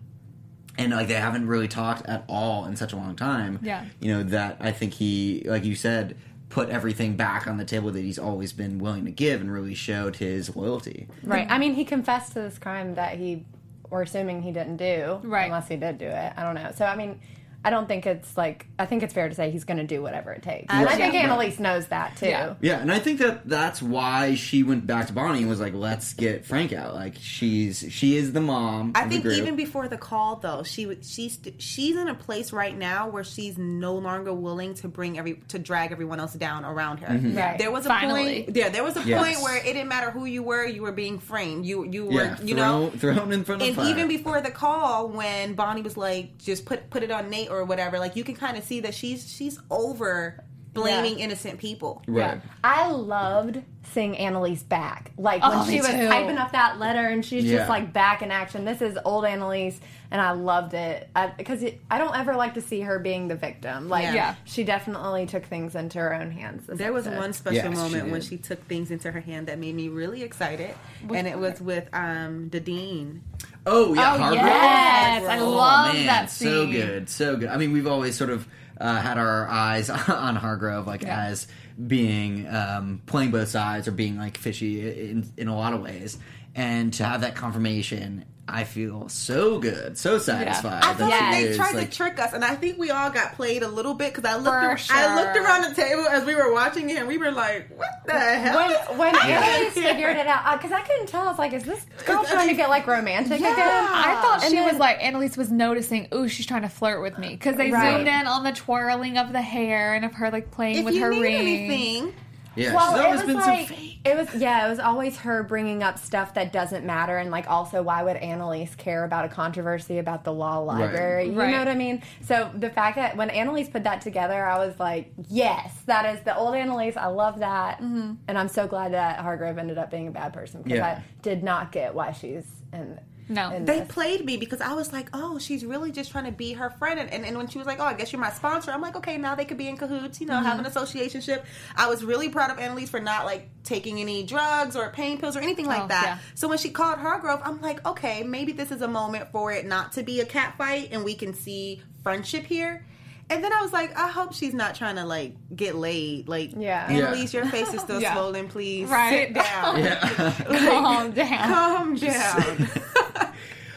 [0.78, 3.60] And like they haven't really talked at all in such a long time.
[3.62, 3.86] Yeah.
[4.00, 6.16] You know, that I think he like you said,
[6.48, 9.74] put everything back on the table that he's always been willing to give and really
[9.76, 11.08] showed his loyalty.
[11.24, 11.46] Right.
[11.50, 13.46] I mean, he confessed to this crime that he,
[13.90, 15.20] we're assuming he didn't do.
[15.24, 15.46] Right.
[15.46, 16.34] Unless he did do it.
[16.38, 16.72] I don't know.
[16.76, 17.20] So, I mean,
[17.64, 20.02] I don't think it's like, I think it's fair to say he's going to do
[20.02, 20.74] whatever it takes.
[20.74, 21.22] And I think Yeah.
[21.22, 22.26] Annalise knows that too.
[22.28, 22.56] Yeah.
[22.62, 25.74] Yeah, and I think that that's why she went back to Bonnie and was like,
[25.76, 28.94] "Let's get Frank out." Like she's she is the mom.
[28.96, 29.38] I of the think group.
[29.38, 33.58] even before the call, though, she she's she's in a place right now where she's
[33.58, 37.14] no longer willing to bring every to drag everyone else down around her.
[37.14, 37.38] Mm-hmm.
[37.38, 37.58] Right.
[37.60, 38.44] There was a Finally.
[38.46, 38.56] point.
[38.56, 39.24] Yeah, there was a Yes.
[39.24, 40.66] point where it didn't matter who you were.
[40.66, 41.66] You were being framed.
[41.66, 42.90] You you were yeah, you thrown, know.
[42.90, 43.90] thrown in front of And fire.
[43.90, 47.66] even before the call, when Bonnie was like, "Just put put it on Nate" or
[47.66, 51.26] whatever, like you can kind of see that she's she's over blaming Yeah.
[51.26, 52.02] innocent people.
[52.08, 52.40] right.
[52.64, 53.62] I loved
[53.94, 55.12] seeing Annalise back.
[55.18, 56.08] Like when Oh, she was too.
[56.08, 57.58] typing up that letter and she's Yeah.
[57.58, 58.64] just like back in action.
[58.64, 59.80] This is old Annalise,
[60.12, 63.90] and I loved it because I don't ever like to see her being the victim.
[63.90, 64.14] Like, Yeah.
[64.14, 64.36] Yeah.
[64.46, 66.64] she definitely took things into her own hands.
[66.68, 69.60] There was one special Yes, she moment when she took things into her hand that
[69.60, 70.74] made me really excited,
[71.14, 73.24] and it was with um the dean.
[73.66, 74.36] Oh yeah, Oh, Hargrove.
[74.46, 75.24] yes.
[75.28, 77.50] I Oh, love man, that So good, so good.
[77.50, 78.48] I mean, we've always sort of
[78.82, 81.26] uh, had our eyes on Hargrove, like Yeah.
[81.28, 81.48] as
[81.88, 86.18] being um, playing both sides or being like fishy in in a lot of ways,
[86.56, 88.26] and to have that confirmation.
[88.54, 90.84] I feel so good, so satisfied.
[90.84, 93.10] I feel like they is, tried like, to trick us, and I think we all
[93.10, 94.48] got played a little bit because I looked.
[94.48, 97.32] For ar- I looked around the table as we were watching it, and we were
[97.32, 98.58] like, "What the hell?"
[98.90, 101.24] when, when Annalise figured it out, uh, because I couldn't tell.
[101.24, 103.54] I was like, "Is this girl trying to get like romantic Yeah.
[103.54, 106.08] again?" I thought And she then- was like Annalise was noticing.
[106.14, 107.96] Ooh, she's trying to flirt with me because they Right.
[107.96, 110.96] zoomed in on the twirling of the hair and of her like playing if with
[110.96, 111.36] you her need ring.
[111.36, 112.14] anything,
[112.56, 113.98] yeah, Well, she's it always was been like so fake.
[114.06, 117.48] it was yeah, it was always her bringing up stuff that doesn't matter, and like
[117.50, 121.26] also why would Annalise care about a controversy about the law library?
[121.28, 121.52] You Right.
[121.52, 122.02] know what I mean?
[122.22, 126.22] So the fact that when Annalise put that together, I was like, yes, that is
[126.24, 126.98] the old Annalise.
[126.98, 128.14] I love that, mm-hmm.
[128.28, 130.88] and I'm so glad that Hargrove ended up being a bad person because Yeah.
[131.00, 133.00] I did not get why she's in.
[133.32, 133.52] No.
[133.52, 133.88] in they this.
[133.88, 137.00] played me because I was like, "Oh, she's really just trying to be her friend."
[137.00, 138.96] And, and, and when she was like, "Oh, I guess you're my sponsor," I'm like,
[138.98, 140.66] "Okay, now they could be in cahoots, you know, have Mm-hmm.
[140.66, 141.44] an associationship."
[141.76, 145.36] I was really proud of Annalise for not like taking any drugs or pain pills
[145.36, 146.04] or anything like Oh, that.
[146.06, 146.18] yeah.
[146.36, 149.52] So when she called her Hargrove, I'm like, "Okay, maybe this is a moment for
[149.52, 152.86] it not to be a cat fight, and we can see friendship here."
[153.32, 156.28] And then I was like, I hope she's not trying to like get laid.
[156.28, 156.86] Like, Yeah.
[156.90, 158.14] Annalise, your face is still Yeah.
[158.14, 158.48] swollen.
[158.50, 159.28] Please, Right.
[159.28, 159.80] sit down.
[159.84, 160.34] Yeah.
[160.70, 161.50] Calm down.
[161.50, 162.70] Calm down.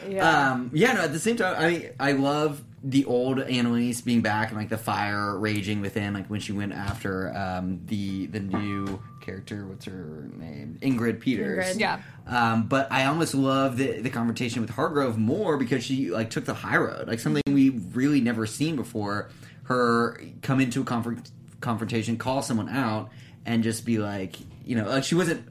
[0.07, 0.51] Yeah.
[0.51, 1.01] Um, yeah, no.
[1.01, 4.69] At the same time, I mean, I love the old Annalise being back and like
[4.69, 9.65] the fire raging within, like when she went after um, the the new character.
[9.65, 10.77] What's her name?
[10.83, 11.65] Ingrid Peters.
[11.75, 11.79] Ingrid.
[11.79, 12.01] Yeah.
[12.27, 16.45] Um, but I almost love the the confrontation with Hargrove more because she like took
[16.45, 19.31] the high road, like something we really never seen before.
[19.65, 21.29] Her come into a confront
[21.61, 23.09] confrontation, call someone out,
[23.45, 25.47] and just be like, you know, like she wasn't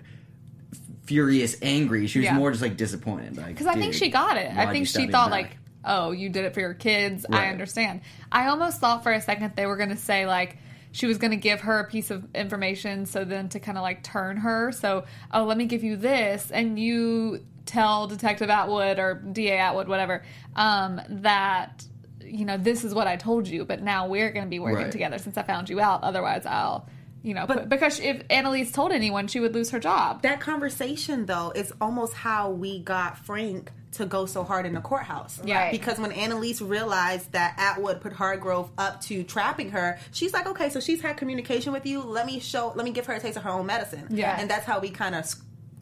[1.07, 2.07] furious, angry.
[2.07, 2.35] She was Yeah.
[2.35, 3.37] more just like disappointed.
[3.37, 4.51] Like, Because I think she got it.
[4.57, 5.43] I think she thought back?
[5.43, 7.27] like, oh, you did it for your kids.
[7.31, 8.01] I understand.
[8.33, 10.57] I almost thought for a second they were going to say like
[10.93, 13.83] she was going to give her a piece of information, so then to kind of
[13.83, 14.71] like turn her.
[14.71, 19.89] So, oh, let me give you this, and you tell Detective Atwood or DA Atwood,
[19.89, 20.23] whatever,
[20.55, 21.85] um, that
[22.25, 24.85] you know this is what I told you, but now we're going to be working
[24.85, 24.93] Right.
[24.93, 26.03] together since I found you out.
[26.03, 26.89] Otherwise, I'll.
[27.23, 30.21] You know, But- because if Annalise told anyone, she would lose her job.
[30.23, 34.81] that conversation though is almost how we got Frank to go so hard in the
[34.83, 35.41] courthouse.
[35.43, 35.71] Yeah.
[35.71, 40.69] Because when Annalise realized that Atwood put Hargrove up to trapping her, she's like, okay,
[40.69, 42.03] so she's had communication with you.
[42.03, 44.07] Let me show, let me give her a taste of her own medicine.
[44.11, 44.37] Yeah.
[44.39, 45.25] And that's how we kind of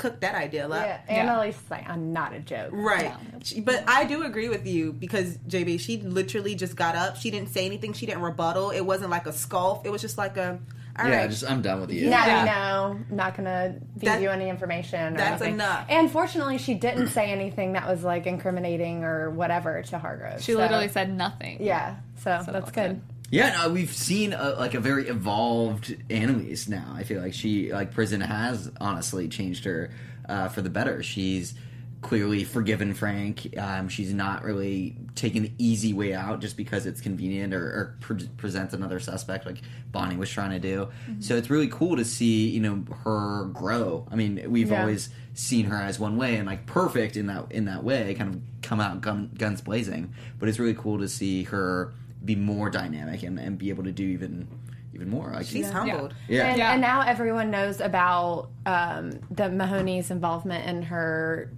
[0.03, 0.73] cooked that idea up.
[0.85, 1.01] yeah.
[1.09, 2.71] Annalise is like, I'm not a joke.
[2.73, 3.05] Right.
[3.05, 3.17] Yeah.
[3.43, 7.17] She- But I do agree with you because JB, she literally just got up.
[7.17, 7.93] She didn't say anything.
[7.93, 8.71] She didn't rebuttal.
[8.71, 9.87] It wasn't like a scoff.
[9.87, 10.59] It was just like a,
[10.99, 11.31] All yeah, right.
[11.31, 12.05] just I'm done with you.
[12.11, 12.45] No, Yeah.
[12.45, 15.15] no, not gonna feed That- you any information.
[15.15, 15.55] Or that's anything.
[15.55, 15.87] enough.
[15.89, 20.43] And fortunately, she didn't say anything that was like incriminating or whatever to Hargrove.
[20.43, 21.59] She so- literally said nothing.
[21.63, 22.89] "Yeah." So, So that's that's good.
[22.89, 23.01] good.
[23.33, 26.93] Yeah, no, we've seen a, like a very evolved Annalise now.
[26.95, 29.91] I feel like she like prison has honestly changed her
[30.29, 31.03] uh, for the better.
[31.03, 31.55] She's
[32.03, 33.57] clearly forgiven Frank.
[33.57, 37.97] Um, she's not really taking the easy way out just because it's convenient or, or
[38.01, 40.89] pre- presents another suspect like Bonnie was trying to do.
[41.21, 44.07] So it's really cool to see you know her grow.
[44.11, 44.81] I mean, we've Yeah.
[44.83, 48.35] always seen her as one way and like perfect in that in that way, kind
[48.35, 50.13] of come out gun, guns blazing.
[50.39, 53.93] But it's really cool to see her be more dynamic and, and be able to
[53.93, 54.47] do even
[54.95, 55.31] even more.
[55.33, 56.15] Like She's humbled.
[56.29, 56.49] yeah.
[56.49, 56.73] And, Yeah.
[56.73, 61.51] and now everyone knows about um, the Mahoney's involvement in her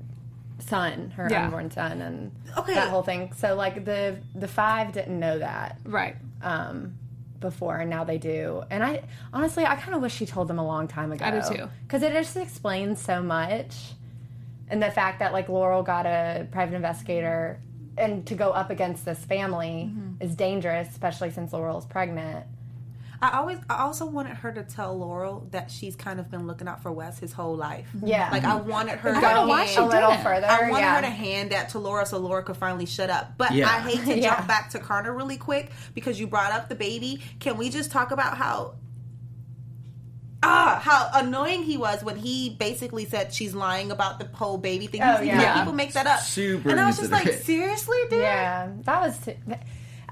[0.61, 1.47] son, her Yeah.
[1.47, 2.75] unborn son, and Okay.
[2.75, 3.33] that whole thing.
[3.37, 6.17] So like the the five didn't know that Right.
[6.43, 6.95] um,
[7.41, 8.63] before, and now they do.
[8.71, 11.25] And I honestly, I kind of wish she told them a long time ago.
[11.25, 11.69] I do too.
[11.83, 13.95] because it just explains so much,
[14.71, 17.59] and the fact that like Laurel got a private investigator.
[17.97, 20.23] And to go up against this family Mm-hmm.
[20.23, 22.47] is dangerous, especially since Laurel's pregnant.
[23.23, 26.69] I always, I also wanted her to tell Laurel that she's kind of been looking
[26.69, 27.89] out for Wes his whole life.
[28.03, 28.29] Yeah.
[28.31, 29.15] like I wanted her.
[29.15, 30.25] Go to know why hand- she a little didn't.
[30.25, 30.47] further.
[30.47, 30.95] I wanted yeah.
[30.97, 33.39] her to hand that to Laura so Laura could finally shut up.
[33.39, 33.67] But Yeah.
[33.69, 34.35] I hate to Yeah.
[34.37, 37.23] jump back to Carter really quick because you brought up the baby.
[37.41, 38.75] Can we just talk about how
[40.45, 44.87] ah how annoying he was when he basically said she's lying about the whole baby
[44.87, 45.03] thing.
[45.03, 45.43] Oh, He's- yeah.
[45.43, 46.21] like, people make that up.
[46.21, 47.47] Super and I was just like, inconsiderate.
[47.47, 48.21] seriously, dude.
[48.23, 49.19] Yeah, that was.
[49.19, 49.35] T-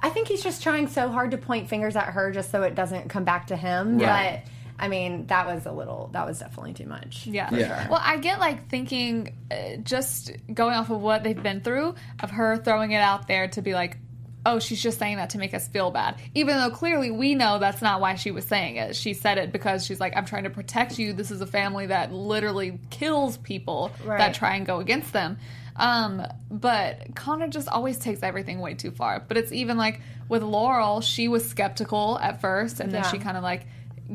[0.05, 2.75] I think he's just trying so hard to point fingers at her just so it
[2.75, 3.99] doesn't come back to him.
[3.99, 4.43] Right.
[4.45, 4.53] But
[4.85, 6.11] I mean, that was a little.
[6.13, 7.25] That was definitely too much.
[7.27, 7.49] Yeah.
[7.55, 7.89] Yeah.
[7.89, 12.31] Well, I get like thinking, uh, just going off of what they've been through, of
[12.33, 13.97] her throwing it out there to be like,
[14.45, 16.17] oh, she's just saying that to make us feel bad.
[16.35, 18.97] Even though clearly we know that's not why she was saying it.
[18.97, 21.13] She said it because she's like, I'm trying to protect you.
[21.13, 24.19] This is a family that literally kills people Right.
[24.19, 25.39] that try and go against them.
[25.77, 29.21] Um, but Connor just always takes everything way too far.
[29.27, 33.37] But it's even like with Laurel, she was skeptical at first and then she kind
[33.37, 33.67] of like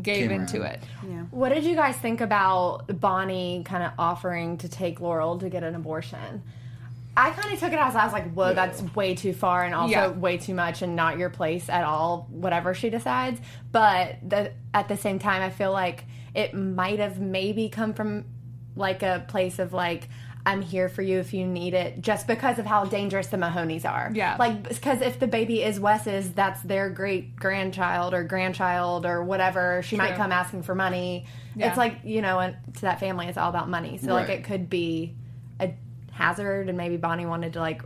[0.01, 0.73] gave Came into around.
[0.73, 0.83] it.
[1.31, 5.63] What did you guys think about Bonnie kind of offering to take Laurel to get
[5.63, 6.43] an abortion?
[7.17, 9.73] I kind of took it as I was like, whoa, that's way too far and
[9.73, 10.07] also Yeah.
[10.09, 13.41] way too much and not your place at all, whatever she decides.
[13.71, 18.25] But the, at the same time, I feel like it might have maybe come from
[18.75, 20.09] like a place of like,
[20.45, 23.83] I'm here for you if you need it, just because of how dangerous the Mahonies
[23.83, 24.11] are.
[24.13, 24.37] Yeah.
[24.37, 29.81] Like, because if the baby is Wes's, that's their great grandchild or grandchild or whatever.
[29.81, 31.25] She might come asking for money.
[31.55, 31.67] Yeah.
[31.67, 33.97] It's like, you know, and to that family, it's all about money.
[33.97, 35.26] So, like, it could be a
[36.17, 37.81] hazard, and maybe Bonnie wanted to, like,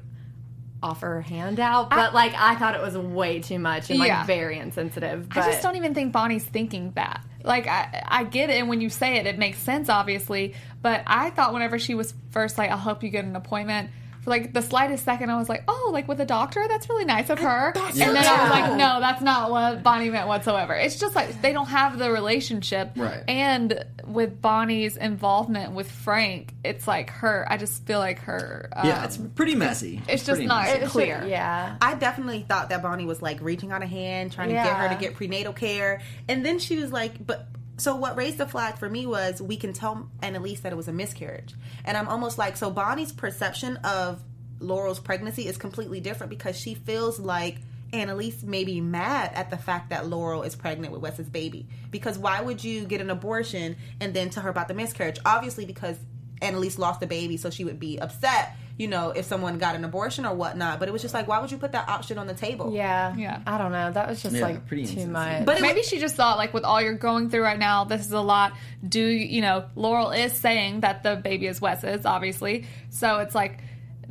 [0.83, 1.89] offer a handout.
[1.91, 4.25] But, like, I thought it was way too much and, like, Yeah.
[4.25, 5.29] very insensitive.
[5.29, 7.23] But I just don't even think Bonnie's thinking that.
[7.43, 10.53] Like I, I get it, and when you say it, it makes sense, obviously.
[10.83, 13.89] But I thought whenever she was first like, "I'll help you get an appointment,"
[14.21, 16.63] for like the slightest second, I was like, "Oh, like with a doctor?
[16.67, 20.09] That's really nice of her." and then I was like, "No, that's not what Bonnie
[20.09, 23.23] meant whatsoever." It's just like they don't have the relationship, Right.
[23.27, 27.45] And with Bonnie's involvement with Frank, it's like her.
[27.49, 28.69] I just feel like her.
[28.75, 30.01] Um, yeah, it's pretty messy.
[30.07, 30.79] it's just not- messy.
[30.81, 31.23] It's clear.
[31.25, 31.77] yeah.
[31.81, 34.89] I definitely thought that Bonnie was like reaching out a hand, trying to get her
[34.89, 36.01] to get prenatal care.
[36.27, 37.47] And then she was like, but
[37.81, 40.87] so what raised the flag for me was we can tell Annalise that it was
[40.87, 41.55] a miscarriage.
[41.83, 44.21] And I'm almost like, so Bonnie's perception of
[44.59, 47.57] Laurel's pregnancy is completely different because she feels like
[47.91, 51.67] Annalise may be mad at the fact that Laurel is pregnant with Wes's baby.
[51.89, 55.17] Because why would you get an abortion and then tell her about the miscarriage?
[55.25, 55.97] Obviously, because
[56.41, 59.85] Annalise lost the baby, so she would be upset, you know, if someone got an
[59.85, 60.79] abortion or whatnot.
[60.79, 62.73] But it was just like, why would you put that option on the table?
[62.73, 63.15] Yeah.
[63.15, 63.39] Yeah.
[63.45, 63.91] I don't know.
[63.91, 65.11] That was just, Yeah, like, pretty too insensitive.
[65.13, 65.45] much.
[65.45, 68.01] But it Maybe she just thought, like, with all you're going through right now, this
[68.05, 68.53] is a lot.
[68.87, 69.65] Do you know?
[69.75, 72.65] Laurel is saying that the baby is Wes's, obviously.
[72.89, 73.59] So it's like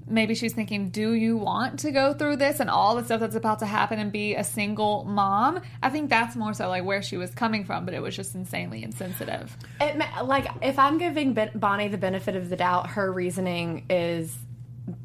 [0.06, 3.36] maybe she's thinking, do you want to go through this and all the stuff that's
[3.36, 5.60] about to happen and be a single mom?
[5.82, 8.34] I think that's more so like where she was coming from, but it was just
[8.34, 9.56] insanely insensitive.
[9.80, 14.36] It, like if I'm giving Ben- Bonnie the benefit of the doubt, her reasoning is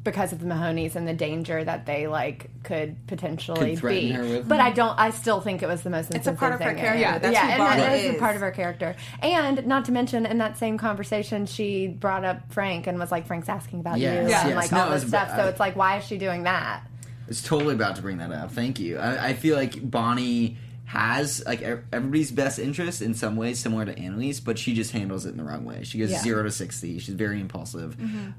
[0.04, 4.10] because of the Mahonies and the danger that they like could potentially Could be.
[4.10, 4.48] her with.
[4.48, 4.98] But I don't.
[4.98, 6.14] I still think it was the most.
[6.14, 6.78] It's a part of her thing.
[6.78, 7.00] character.
[7.00, 8.18] Yeah, That's yeah, who and Bonnie that is a is.
[8.20, 8.96] part of her character.
[9.20, 13.26] And not to mention, in that same conversation, she brought up Frank and was like,
[13.26, 14.44] "Frank's asking about Yes, you," yes.
[14.46, 15.28] and like No, all it this stuff.
[15.28, 16.82] ba- so it's like, why is she doing that?
[17.28, 18.52] It's totally about to bring that up.
[18.52, 18.98] Thank you.
[18.98, 23.98] I, I feel like Bonnie has like everybody's best interest in some ways, similar to
[23.98, 25.82] Annalise, but she just handles it in the wrong way.
[25.82, 26.20] She goes Yeah.
[26.20, 27.00] zero to sixty.
[27.00, 27.96] She's very impulsive.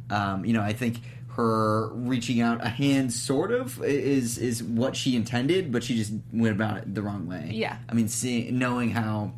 [0.10, 1.02] Um, you know, I think
[1.38, 6.12] her reaching out a hand, sort of, is is what she intended, but she just
[6.34, 7.52] went about it the wrong way.
[7.54, 7.78] Yeah.
[7.88, 9.34] I mean, seeing knowing how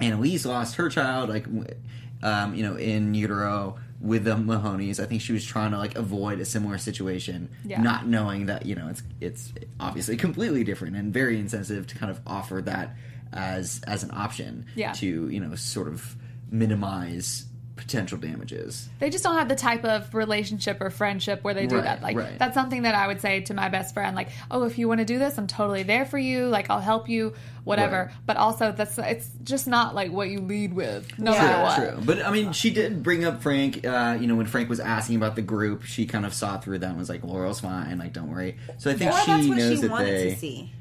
[0.00, 1.46] Annalise lost her child, like,
[2.22, 5.00] um, you know, in utero with the Mahonies.
[5.00, 7.82] I think she was trying to like avoid a similar situation, Yeah.
[7.82, 12.10] not knowing that you know it's it's obviously completely different and very insensitive to kind
[12.10, 12.96] of offer that
[13.32, 14.92] as as an option Yeah.
[14.94, 16.16] to you know sort of
[16.50, 17.44] minimize
[17.78, 18.88] potential damages.
[18.98, 22.02] They just don't have the type of relationship or friendship where they do Right, that.
[22.02, 22.38] Like right.
[22.38, 24.98] that's something that I would say to my best friend, like, "Oh, if you want
[24.98, 26.46] to do this, I'm totally there for you.
[26.48, 27.32] Like, I'll help you,
[27.64, 28.14] whatever." Right.
[28.26, 31.42] But also, that's it's just not like what you lead with, no Yeah.
[31.42, 31.94] matter what.
[31.94, 33.86] True, but I mean, she did bring up Frank.
[33.86, 36.80] Uh, you know, when Frank was asking about the group, she kind of saw through
[36.80, 37.96] that and was like, "Laurel's fine.
[37.98, 40.30] Like, don't worry." So I think Or she that's what knows she that they.
[40.30, 40.72] to see.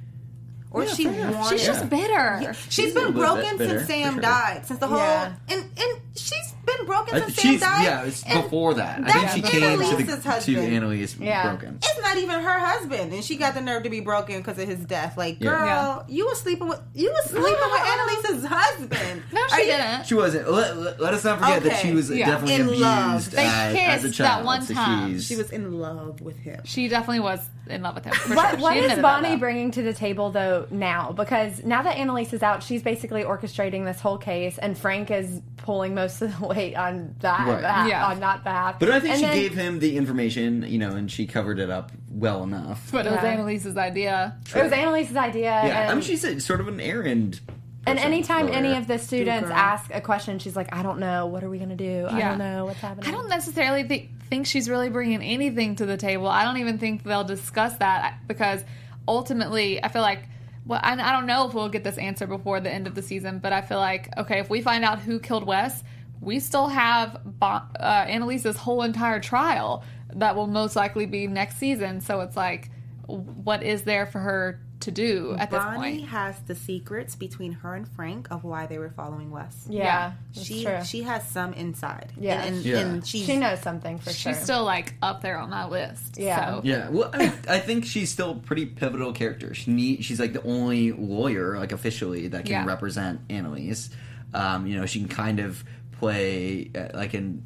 [0.77, 1.57] Or Yeah, she fair wanted.
[1.57, 2.53] She's just bitter.
[2.69, 4.21] she's She's a been broken bitter, since for Sam sure.
[4.21, 4.65] died.
[4.65, 5.33] Since the whole Yeah.
[5.49, 7.83] and and she's been broken I- since Sam she's died.
[7.83, 8.99] yeah, it's before that.
[8.99, 10.57] I that's think she came to Annalise's the to husband.
[10.73, 11.47] Annalise Yeah.
[11.49, 11.79] broken.
[11.81, 14.67] It's not even her husband, and she got the nerve to be broken because of
[14.67, 15.17] his death.
[15.17, 15.99] Like, girl, Yeah.
[16.07, 19.23] you was sleeping with you was sleeping with Annalise's husband.
[19.31, 20.05] No, she you- didn't.
[20.05, 20.51] She wasn't.
[20.51, 22.27] Let, let- let us not forget that she was Yeah.
[22.31, 23.31] definitely In abused love.
[23.31, 24.29] They as, as a kissed child.
[24.41, 25.19] that one so time.
[25.21, 26.61] She was in love with him.
[26.65, 28.13] She definitely was in love with him.
[28.13, 28.59] For What, sure.
[28.59, 31.12] what She is admitted that, Bonnie bringing to the table though now?
[31.12, 35.41] Because now that Annalise is out, she's basically orchestrating this whole case, and Frank is
[35.58, 37.62] pulling most of the weight on that Right.
[37.62, 38.06] behalf, Yeah.
[38.08, 38.80] on that behalf.
[38.80, 41.60] But I think And she then- gave him the information, you know, and she covered
[41.60, 42.89] it up well enough.
[42.91, 43.30] But it was Yeah.
[43.32, 44.36] Annalise's idea.
[44.56, 45.43] It was Annalise's idea.
[45.43, 47.39] yeah, and, I mean, she's a, sort of an errand.
[47.86, 51.25] and anytime any of the students ask a question, she's like, "I don't know.
[51.27, 52.06] What are we gonna do?
[52.10, 55.86] I don't know what's happening." I don't necessarily thi- think she's really bringing anything to
[55.86, 56.27] the table.
[56.27, 58.62] I don't even think they'll discuss that because
[59.08, 60.19] ultimately, I feel like.
[60.67, 63.01] Well, I, I don't know if we'll get this answer before the end of the
[63.01, 65.84] season, but I feel like okay, if we find out who killed Wes,
[66.19, 71.58] we still have Bo- uh, Annalise's whole entire trial that will most likely be next
[71.58, 72.01] season.
[72.01, 72.69] So it's like,
[73.06, 76.09] what is there for her to do at this Bonnie point?
[76.09, 79.65] has the secrets between her and Frank of why they were following Wes.
[79.69, 80.43] Yeah, Yeah.
[80.43, 80.83] She true.
[80.85, 82.13] she has some inside.
[82.19, 82.43] Yeah.
[82.43, 82.77] and, and, Yeah.
[82.79, 84.33] and she knows something for sure.
[84.33, 86.17] She's still like up there on my list.
[86.19, 86.55] Yeah.
[86.55, 86.61] So.
[86.63, 89.53] Yeah, well, I, I think she's still a pretty pivotal character.
[89.55, 92.65] She need, she's like the only lawyer, like officially, that can Yeah.
[92.65, 93.89] represent Annalise.
[94.33, 95.63] Um, you know, she can kind of
[95.99, 97.43] play uh, like an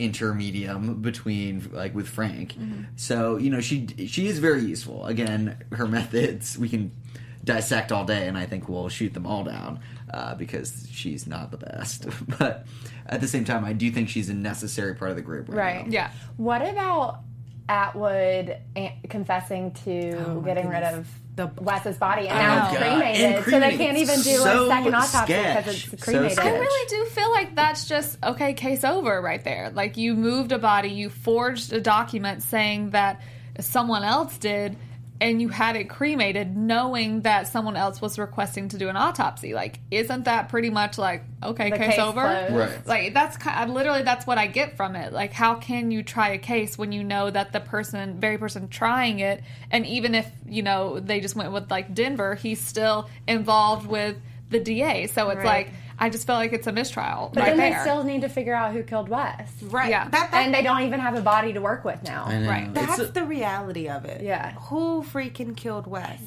[0.00, 2.54] intermedium between like with Frank.
[2.54, 2.82] Mm-hmm.
[2.96, 5.06] So you know, she she is very useful.
[5.06, 6.92] Again, her methods we can
[7.44, 9.80] dissect all day, and I think we'll shoot them all down
[10.12, 12.06] uh, because she's not the best.
[12.38, 12.66] but
[13.06, 15.48] at the same time, I do think she's a necessary part of the group.
[15.48, 15.56] Right.
[15.56, 15.86] Right.
[15.86, 15.92] now.
[15.92, 16.10] Yeah.
[16.36, 17.20] What about
[17.68, 18.58] Atwood
[19.08, 23.20] confessing to Oh my getting rid of The- Wes's body and Oh, now it's cremated,
[23.36, 25.56] And so they can't even do So a second autopsy sketch.
[25.64, 26.32] because it's cremated.
[26.32, 26.46] sketch.
[26.46, 29.70] I really do feel like that's just okay, case over right there.
[29.70, 33.22] Like you moved a body, you forged a document saying that
[33.60, 34.76] someone else did,
[35.20, 39.52] and you had it cremated, knowing that someone else was requesting to do an autopsy.
[39.52, 42.20] Like, isn't that pretty much like okay, The case, case over?
[42.20, 42.54] closed.
[42.54, 42.86] Right.
[42.86, 45.12] Like that's kind literally that's what I get from it.
[45.12, 48.68] Like, how can you try a case when you know that the person, very person
[48.68, 53.08] trying it, and even if you know they just went with like Denver, he's still
[53.28, 54.16] involved with
[54.50, 55.06] the DA.
[55.06, 55.66] So it's Right.
[55.66, 57.74] like I just feel like it's a mistrial But right then there.
[57.74, 59.50] they still need to figure out who killed Wes.
[59.62, 59.90] right.
[59.90, 60.08] Yeah.
[60.08, 62.24] That, that, And they don't even have a body to work with now.
[62.26, 62.72] Right.
[62.72, 64.22] That's a- the reality of it.
[64.22, 64.52] Yeah.
[64.52, 66.18] Who freaking killed Wes?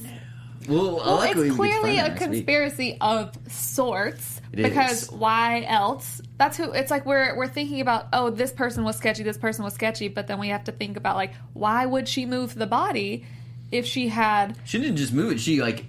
[0.70, 2.30] well, well, it's we clearly a out next week.
[2.46, 5.12] conspiracy of sorts It because is.
[5.12, 6.22] why else?
[6.38, 6.72] That's who.
[6.72, 8.08] It's like we're we're thinking about.
[8.14, 9.24] Oh, this person was sketchy.
[9.24, 10.08] This person was sketchy.
[10.08, 13.26] But then we have to think about like why would she move the body
[13.72, 15.86] if she had She didn't just move it; she like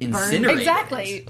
[0.00, 0.58] incinerated.
[0.60, 1.26] exactly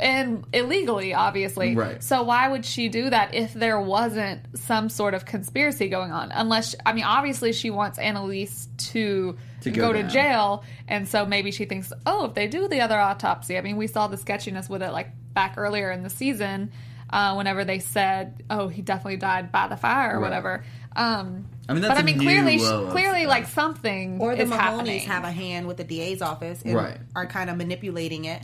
[0.00, 1.74] and illegally, obviously.
[1.74, 2.02] Right.
[2.02, 6.30] So why would she do that if there wasn't some sort of conspiracy going on?
[6.32, 9.36] Unless I mean, obviously she wants Annalise to.
[9.62, 12.80] To go go, to jail, and so maybe she thinks, oh, if they do the
[12.80, 16.08] other autopsy, I mean, we saw the sketchiness with it like back earlier in the
[16.08, 16.72] season,
[17.10, 20.22] uh, whenever they said, oh, he definitely died by the fire or Right.
[20.28, 20.64] whatever.
[20.96, 24.42] Um, I mean, that's but I mean, new clearly, low clearly, like something Or the
[24.42, 25.00] is Mahoneys happening.
[25.02, 26.98] have a hand with the DA's office and Right.
[27.14, 28.42] are kind of manipulating it.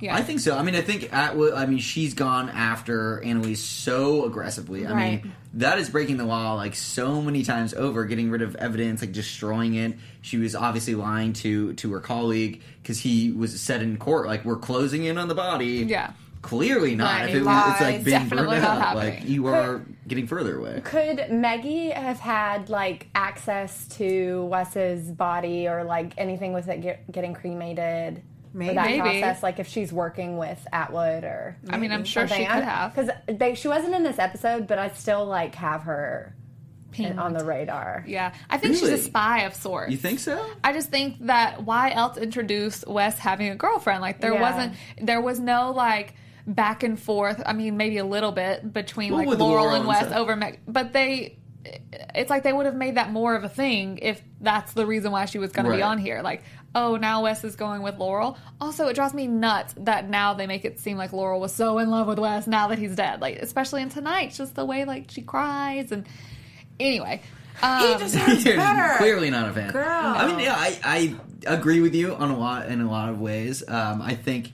[0.00, 0.14] yeah.
[0.14, 0.56] I think so.
[0.56, 1.54] I mean, I think Atwood.
[1.54, 4.86] I mean, she's gone after Annalise so aggressively.
[4.86, 5.24] I Right.
[5.24, 9.00] mean, that is breaking the law like so many times over, getting rid of evidence,
[9.00, 9.98] like destroying it.
[10.20, 14.44] She was obviously lying to to her colleague because he was said in court, like
[14.44, 15.84] we're closing in on the body.
[15.88, 16.12] Yeah.
[16.48, 17.20] Clearly not.
[17.20, 17.28] Right.
[17.30, 19.32] If it was, it's like being Definitely burned not up, like happening.
[19.34, 20.80] you are getting further away.
[20.82, 27.12] Could Maggie have had like access to Wes's body or like anything with it get,
[27.12, 28.22] getting cremated?
[28.54, 28.70] Maybe.
[28.70, 29.00] For that Maybe.
[29.20, 32.94] process, like if she's working with Atwood or I mean, I'm sure she could have.
[32.94, 36.34] because she wasn't in this episode, but I still like have her
[36.92, 37.18] Pinged.
[37.20, 38.04] on the radar.
[38.08, 39.90] Yeah, I think she's a spy of sorts.
[39.92, 40.42] You think so?
[40.64, 44.00] I just think that why else introduce Wes having a girlfriend?
[44.00, 44.40] Like there Yeah.
[44.40, 46.14] wasn't, there was no like
[46.48, 47.40] back and forth.
[47.46, 50.12] I mean, maybe a little bit between Well, like with Laurel, Laurel and and Wes
[50.12, 51.38] over Meg, but they.
[52.14, 55.12] It's like they would have made that more of a thing if that's the reason
[55.12, 56.22] why she was going to be on here.
[56.22, 56.42] Like,
[56.74, 58.38] oh, now Wes is going with Laurel.
[58.58, 61.76] Also, it drives me nuts that now they make it seem like Laurel was so
[61.78, 63.20] in love with Wes now that he's dead.
[63.20, 66.06] Like, especially in tonight, just the way like she cries and
[66.80, 67.20] anyway.
[67.60, 68.96] Um, He deserves You're better.
[68.98, 69.72] clearly not a fan.
[69.72, 69.84] Girl.
[69.84, 73.20] I mean, yeah, I, I agree with you on a lot in a lot of
[73.20, 73.62] ways.
[73.68, 74.52] Um, I think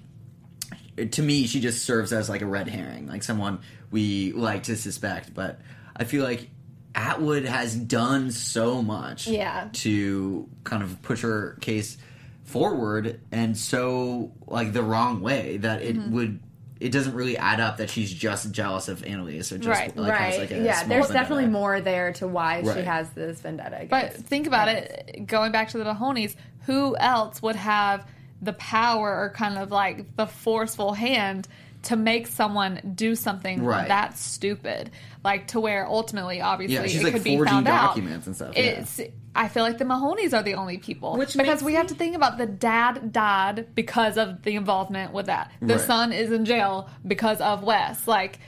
[0.96, 4.76] to me, she just serves as like a red herring, like someone we like to
[4.76, 5.34] suspect.
[5.34, 5.60] But
[5.96, 6.48] I feel like
[6.94, 9.68] Atwood has done so much, Yeah.
[9.72, 11.96] to kind of push her case
[12.44, 16.12] forward, and so like the wrong way that it Mm-hmm.
[16.14, 16.40] would.
[16.80, 19.96] It doesn't really add up that she's just jealous of Annalise or just Right.
[19.96, 20.40] like has right.
[20.40, 21.12] like a yeah, small there's vendetta.
[21.22, 23.82] definitely more there to why she has this vendetta.
[23.82, 26.34] I But think about it, going back to the Mahoneys,
[26.66, 28.06] who else would have
[28.42, 31.48] the power or kind of like the forceful hand
[31.84, 33.88] to make someone do something Right.
[33.88, 34.90] that stupid?
[35.22, 37.88] Like to where ultimately, obviously, Yeah, she's, it like, could be forging found out.
[37.88, 38.62] documents and stuff, yeah.
[38.62, 39.00] It's.
[39.36, 41.94] I feel like the Mahoneys are the only people, Which because makes we have to
[41.94, 45.50] think about the dad died because of the involvement with that.
[45.60, 45.80] The Right.
[45.84, 48.06] son is in jail because of Wes.
[48.06, 48.38] Like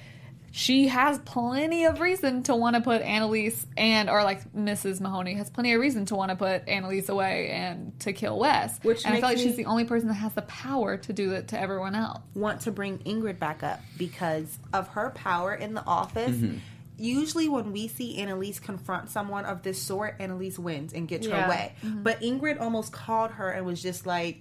[0.57, 5.03] she has plenty of reason to want to put Annalise and or like Mrs.
[5.03, 8.79] Mahoney has plenty of reason to want to put Annalise away and to kill Wes.
[8.83, 11.33] Which and I feel like she's the only person that has the power to do
[11.33, 12.23] it to everyone else.
[12.35, 16.35] want to bring Ingrid back up because of her power in the office.
[16.35, 16.57] Mm-hmm.
[16.99, 21.43] Usually, when we see Annalise confront someone of this sort, Annalise wins and gets Yeah.
[21.43, 21.75] her way.
[21.85, 24.39] But Ingrid almost called her and was just like,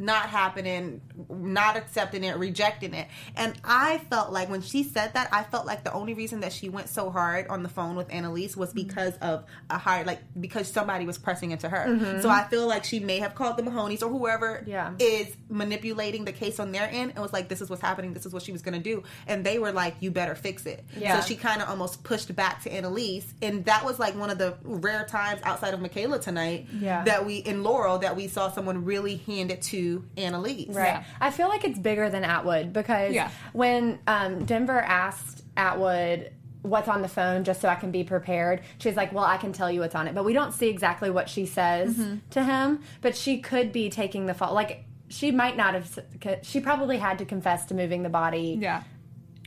[0.00, 3.06] not happening, not accepting it, rejecting it.
[3.36, 6.54] And I felt like when she said that, I felt like the only reason that
[6.54, 8.88] she went so hard on the phone with Annalise was mm-hmm.
[8.88, 11.86] because of a high, like because somebody was pressing into her.
[11.86, 12.22] Mm-hmm.
[12.22, 14.94] So I feel like she may have called the Mahoneys or whoever Yeah.
[14.98, 18.24] is manipulating the case on their end and was like, this is what's happening, this
[18.24, 19.02] is what she was going to do.
[19.26, 20.82] And they were like, you better fix it.
[20.96, 21.20] Yeah.
[21.20, 23.34] So she kind of almost pushed back to Annalise.
[23.42, 27.04] And that was like one of the rare times outside of Michaela tonight Yeah.
[27.04, 29.60] that we, in Laurel, that we saw someone really hand it
[29.98, 30.68] to Annalise.
[30.68, 30.86] Right.
[30.86, 31.04] Yeah.
[31.20, 33.30] I feel like it's bigger than Atwood because Yeah.
[33.52, 36.32] when um, Denver asked Atwood
[36.62, 39.52] what's on the phone just so I can be prepared, she's like, "Well, I can
[39.52, 42.16] tell you what's on it," but we don't see exactly what she says Mm-hmm.
[42.30, 42.80] to him.
[43.00, 44.52] But she could be taking the fault.
[44.54, 45.98] Like she might not have.
[46.42, 48.58] She probably had to confess to moving the body.
[48.60, 48.82] Yeah.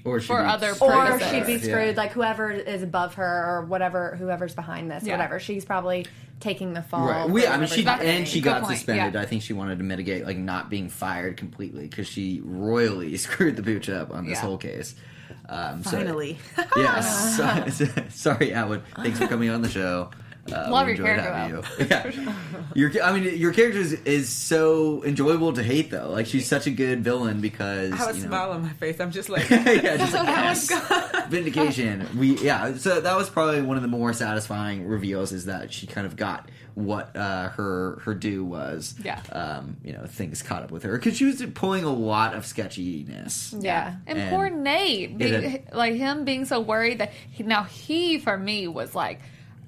[0.05, 1.29] Or she'd For be other Or purposes.
[1.31, 1.59] she'd be Yeah.
[1.73, 5.13] screwed, like whoever is above her or whatever, whoever's behind this, Yeah.
[5.13, 5.39] whatever.
[5.39, 6.05] She's probably
[6.39, 7.07] taking the fall.
[7.07, 7.29] Right.
[7.29, 8.15] We, for I mean, she That's happening.
[8.17, 9.13] and she Good got point, suspended.
[9.13, 9.21] yeah.
[9.21, 13.55] I think she wanted to mitigate like not being fired completely because she royally screwed
[13.55, 14.41] the pooch up on this Yeah.
[14.41, 14.95] whole case.
[15.47, 16.37] Um, so- Finally.
[16.75, 17.37] yes.
[17.77, 18.83] So- sorry, Atwood.
[18.97, 20.09] Thanks for coming on the show.
[20.51, 21.85] Uh, Love your character, you.
[21.89, 22.33] Yeah.
[22.75, 26.09] Your, I mean, your character is, is so enjoyable to hate, though.
[26.09, 28.73] Like she's such a good villain because I have a you know, smile on my
[28.73, 28.99] face.
[28.99, 32.07] I'm just like, yeah, just like Oh yes, vindication.
[32.17, 35.85] We yeah, so that was probably one of the more satisfying reveals is that she
[35.85, 38.95] kind of got what uh, her her due was.
[39.03, 39.21] Yeah.
[39.31, 42.43] um, you know, things caught up with her because she was pulling a lot of
[42.45, 43.53] sketchiness.
[43.59, 43.95] Yeah.
[44.07, 48.17] And, And poor Nate, being, it like him being so worried that he, now he
[48.17, 49.21] for me was like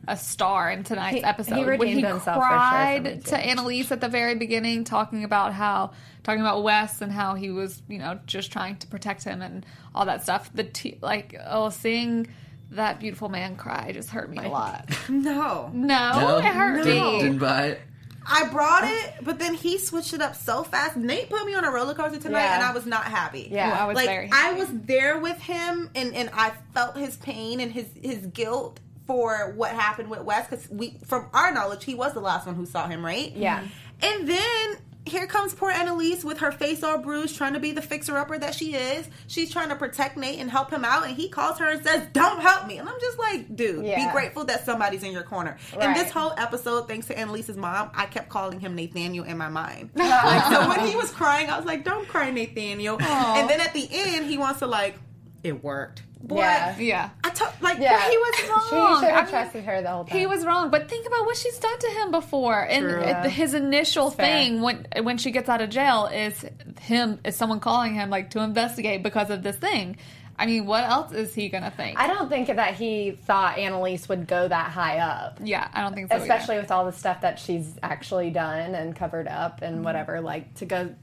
[0.08, 3.91] a star in tonight's He- episode he when he himself for sure cried to Annalise
[3.91, 5.91] at the very beginning, talking about how
[6.24, 9.66] talking about Wes and how he was you know just trying to protect him and
[9.93, 10.49] all that stuff.
[10.53, 12.28] The t- like oh seeing
[12.72, 14.89] that beautiful man cry just hurt me a lot.
[15.10, 15.70] no.
[15.74, 16.38] No, No?
[16.39, 17.12] it hurt No.
[17.14, 17.22] me.
[17.22, 17.82] Didn't buy it.
[18.28, 20.97] I brought it, but then he switched it up so fast.
[20.97, 22.56] Nate put me on a roller coaster tonight, Yeah.
[22.56, 23.49] and I was not happy.
[23.51, 23.78] Yeah.
[23.80, 27.60] I was like very I was there with him, and and I felt his pain
[27.60, 31.95] and his his guilt for what happened with Wes because we, from our knowledge, he
[31.95, 33.32] was the last one who saw him, right?
[33.36, 33.60] Yeah.
[33.60, 33.68] Mm-hmm.
[34.01, 37.82] And then here comes poor Annalise with her face all bruised, trying to be the
[37.82, 39.08] fixer upper that she is.
[39.28, 42.08] She's trying to protect Nate and help him out, and he calls her and says,
[42.12, 45.58] "Don't help me." And I'm just like, dude, be grateful that somebody's in your corner.
[45.80, 49.49] And this whole episode, thanks to Annalise's mom, I kept calling him Nathaniel in my
[49.49, 49.91] mind.
[49.95, 53.74] like, so when he was crying, I was like, "Don't cry, Nathaniel." And then at
[53.74, 54.95] the end, he wants to like,
[55.43, 56.78] "It worked." Boy, Yeah.
[56.78, 57.09] Yeah.
[57.23, 58.09] I told like Yeah.
[58.09, 58.36] He was
[58.69, 58.99] She wrong.
[58.99, 60.17] should I have mean, trusted her the whole time.
[60.17, 62.59] He was wrong, but think about what she's done to him before.
[62.67, 64.26] And his initial fair.
[64.26, 66.43] thing when when she gets out of jail is
[66.82, 69.97] him is someone calling him like to investigate because of this thing.
[70.38, 71.97] I mean, what else is he gonna think?
[71.97, 75.39] I don't think that he thought Annalise would go that high up.
[75.41, 76.15] yeah, I don't think so.
[76.15, 76.23] either.
[76.23, 80.19] Especially with all the stuff that she's actually done and covered up and whatever.
[80.19, 80.93] Like to go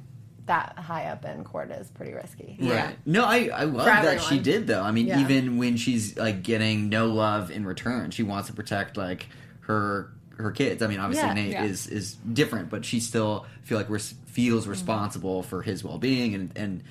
[0.46, 2.56] that high up in court is pretty risky.
[2.58, 2.86] Yeah.
[2.86, 2.96] Right.
[3.06, 4.82] No, I I love For that she did though.
[4.82, 5.20] I mean, Yeah.
[5.20, 9.26] even when she's like getting no love in return, she wants to protect like
[9.60, 10.82] her her kids.
[10.82, 11.34] I mean, obviously Yeah.
[11.34, 11.64] Nate Yeah.
[11.64, 16.34] is is different, but she still feel like res- feels responsible for his well being
[16.34, 16.82] and and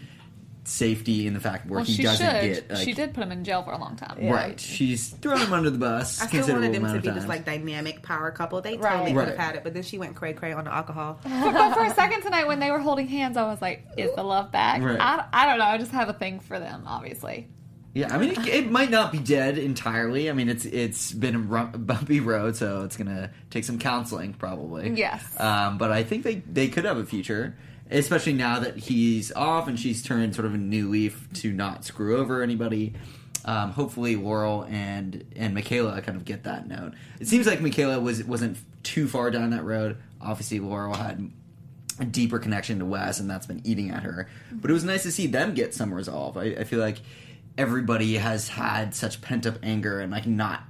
[0.63, 2.53] safety in the fact where Well, he she doesn't should.
[2.53, 4.27] get like, she did put him in jail for a long time.
[4.27, 4.59] right.
[4.59, 6.21] She's thrown him under the bus.
[6.21, 8.61] I still wanted them to be this like dynamic power couple.
[8.61, 8.91] They Right.
[8.91, 11.19] totally could have had it, but then she went cray cray on the alcohol.
[11.41, 14.13] But, but for a second tonight, when they were holding hands, I was like, "Is
[14.15, 14.99] the love back?" Right.
[14.99, 15.65] I, I don't know.
[15.65, 17.47] I just have a thing for them, obviously.
[17.93, 20.29] Yeah, I mean, it, it might not be dead entirely.
[20.29, 24.33] I mean, it's it's been a ru- bumpy road, so it's gonna take some counseling
[24.33, 24.91] probably.
[24.91, 25.23] Yes.
[25.39, 27.57] um, but I think they they could have a future,
[27.91, 31.85] especially now that he's off and she's turned sort of a new leaf to not
[31.85, 32.93] screw over anybody.
[33.43, 36.93] Um, hopefully, Laurel and and Michaela kind of get that note.
[37.19, 39.97] It seems like Michaela was wasn't too far down that road.
[40.21, 41.31] Obviously, Laurel had
[41.99, 44.29] a deeper connection to Wes, and that's been eating at her.
[44.51, 46.37] But it was nice to see them get some resolve.
[46.37, 46.97] I, I feel like
[47.57, 50.63] everybody has had such pent up anger and like not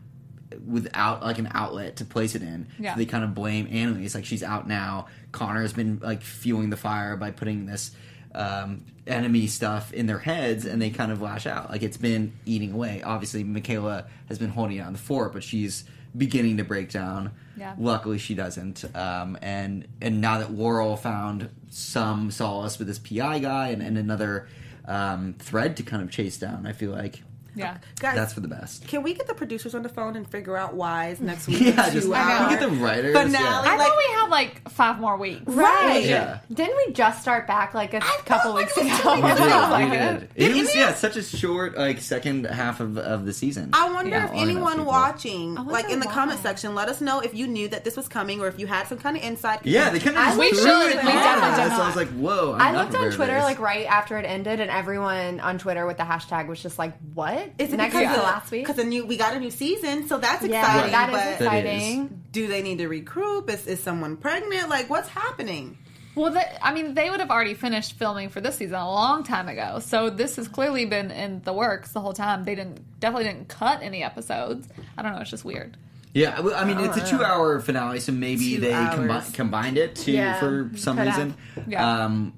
[0.66, 2.68] without like an outlet to place it in.
[2.80, 2.94] Yeah.
[2.94, 4.16] So they kind of blame Annalise.
[4.16, 5.08] Like she's out now.
[5.32, 7.92] Connor's been like fueling the fire by putting this
[8.34, 11.70] um, enemy stuff in their heads, and they kind of lash out.
[11.70, 13.02] Like it's been eating away.
[13.04, 15.84] Obviously, Michaela has been holding it on the fort, but she's
[16.16, 17.32] beginning to break down.
[17.58, 17.76] Yeah.
[17.78, 18.84] Luckily, she doesn't.
[18.96, 23.98] Um, and and now that Laurel found some solace with this PI guy and, and
[23.98, 24.48] another
[24.86, 27.22] um, thread to kind of chase down, I feel like
[27.56, 27.78] Yeah.
[28.00, 28.88] Guys, that's for the best.
[28.88, 31.60] can we get the producers on the phone and figure out why is next week
[31.62, 33.16] Yeah, two just can we get the writers.
[33.16, 33.34] finale?
[33.34, 33.62] Yeah.
[33.72, 35.44] I like- thought we had like five more weeks.
[35.46, 36.06] Right.
[36.06, 36.40] Yeah.
[36.54, 38.98] Didn't we just start back like a couple weeks it ago?
[39.16, 39.38] two We did.
[39.42, 39.78] ago.
[39.78, 40.24] We did.
[40.24, 40.32] it.
[40.36, 43.72] It was yeah, such a short like second half of, of the season.
[43.74, 46.14] I wonder Yeah, if anyone watching, wonder like in the why.
[46.14, 48.68] comment section, let us know if you knew that this was coming or if you
[48.68, 49.66] had some kind of insight.
[49.66, 50.96] Yeah, they kind of I just threw We it should.
[51.06, 51.80] We definitely did us.
[51.80, 52.54] I was like, whoa.
[52.54, 55.86] I'm I not looked on Twitter like right after it ended, and everyone on Twitter
[55.86, 58.66] with the hashtag was just like, "What Is it next because to of- last week?"
[58.68, 60.92] Because a new we got a new season, so that's Yeah, exciting.
[60.92, 61.82] that is but That is.
[61.82, 62.22] exciting.
[62.32, 63.50] do they need to recruit?
[63.50, 64.70] Is, is someone pregnant?
[64.70, 65.78] Like, what's happening?
[66.14, 69.24] Well, the, I mean, they would have already finished filming for this season a long
[69.24, 69.80] time ago.
[69.80, 72.44] So this has clearly been in the works the whole time.
[72.44, 74.68] They didn't definitely didn't cut any episodes.
[74.98, 75.22] I don't know.
[75.22, 75.78] It's just weird.
[76.14, 79.96] Yeah, well, I mean, it's a two-hour finale, so maybe Two they combi- combined it
[79.96, 81.36] to Yeah, for some reason.
[81.56, 81.68] have.
[81.70, 82.04] Yeah.
[82.06, 82.34] Um,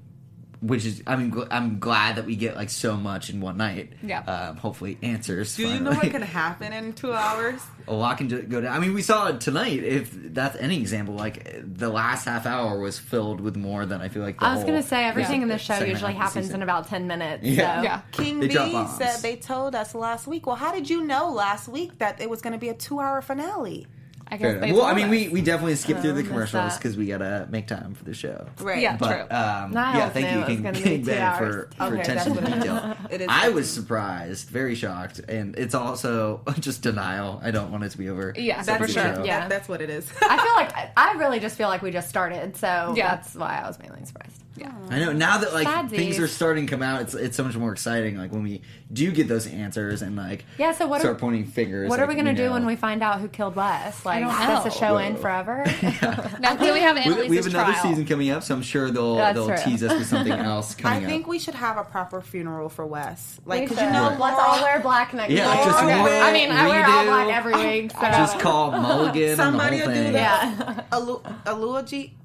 [0.66, 3.56] which is, I mean, gl- I'm glad that we get like so much in one
[3.56, 3.92] night.
[4.02, 4.20] Yeah.
[4.20, 5.56] Um, hopefully, answers.
[5.56, 7.60] Do you know what can happen in two hours?
[7.88, 8.74] a lot can ju- go down.
[8.74, 9.82] I mean, we saw it tonight.
[9.82, 14.08] If that's any example, like the last half hour was filled with more than I
[14.08, 14.38] feel like.
[14.40, 16.54] The I was gonna say everything in the show second usually half of the happens
[16.54, 17.44] in about ten minutes.
[17.44, 17.76] Yeah.
[17.78, 17.82] so.
[17.82, 18.00] Yeah.
[18.12, 18.96] King They B drop bombs.
[18.96, 20.46] said they told us last week.
[20.46, 23.20] Well, how did you know last week that it was going to be a two-hour
[23.22, 23.86] finale?
[24.28, 24.72] I guess they.
[24.72, 25.10] Well, I mean, us.
[25.10, 28.46] we, we definitely skipped through the commercials because we gotta make time for the show.
[28.60, 28.80] Right.
[28.82, 28.96] Yeah.
[28.96, 29.36] But True.
[29.36, 31.38] um, Niles yeah, thank you, King, King Ben, hours.
[31.38, 32.96] for, for Okay, attention to that's what it detail.
[33.10, 37.40] It is I was surprised, very shocked, and it's also just denial.
[37.42, 38.32] I don't want it to be over.
[38.36, 39.14] Yeah, so for sure.
[39.16, 39.24] show.
[39.24, 39.48] Yeah.
[39.48, 40.10] That's what it is.
[40.22, 43.16] I feel like I really just feel like we just started, so Yeah.
[43.16, 44.42] that's why I was mainly surprised.
[44.56, 44.72] Yeah.
[44.90, 45.90] I know now that like Sadsies.
[45.90, 48.16] things are starting to come out, it's it's so much more exciting.
[48.16, 51.44] Like when we do get those answers and like Yeah, so what start are- pointing
[51.46, 51.90] fingers.
[51.90, 54.04] What are we gonna do when we find out who killed Wes?
[54.04, 54.74] Like, don't does the know.
[54.76, 55.22] show end Whoa.
[55.22, 55.64] forever?
[56.40, 57.82] Now, can we have We, we have another trial?
[57.82, 59.56] season coming up, so I'm sure they'll That's they'll true.
[59.64, 61.28] tease us with something else I think up.
[61.30, 63.40] we should have a proper funeral for Wes.
[63.46, 63.86] Like, because should.
[63.86, 64.20] you know, Right.
[64.20, 65.64] let's all wear black next Yeah, week.
[65.64, 67.90] just Laura one I mean, I wear all black every week.
[67.92, 68.00] So.
[68.02, 70.12] Just call Mulligan Somebody will do thing.
[70.12, 70.56] that.
[70.58, 70.82] yeah.
[70.92, 71.22] Elu-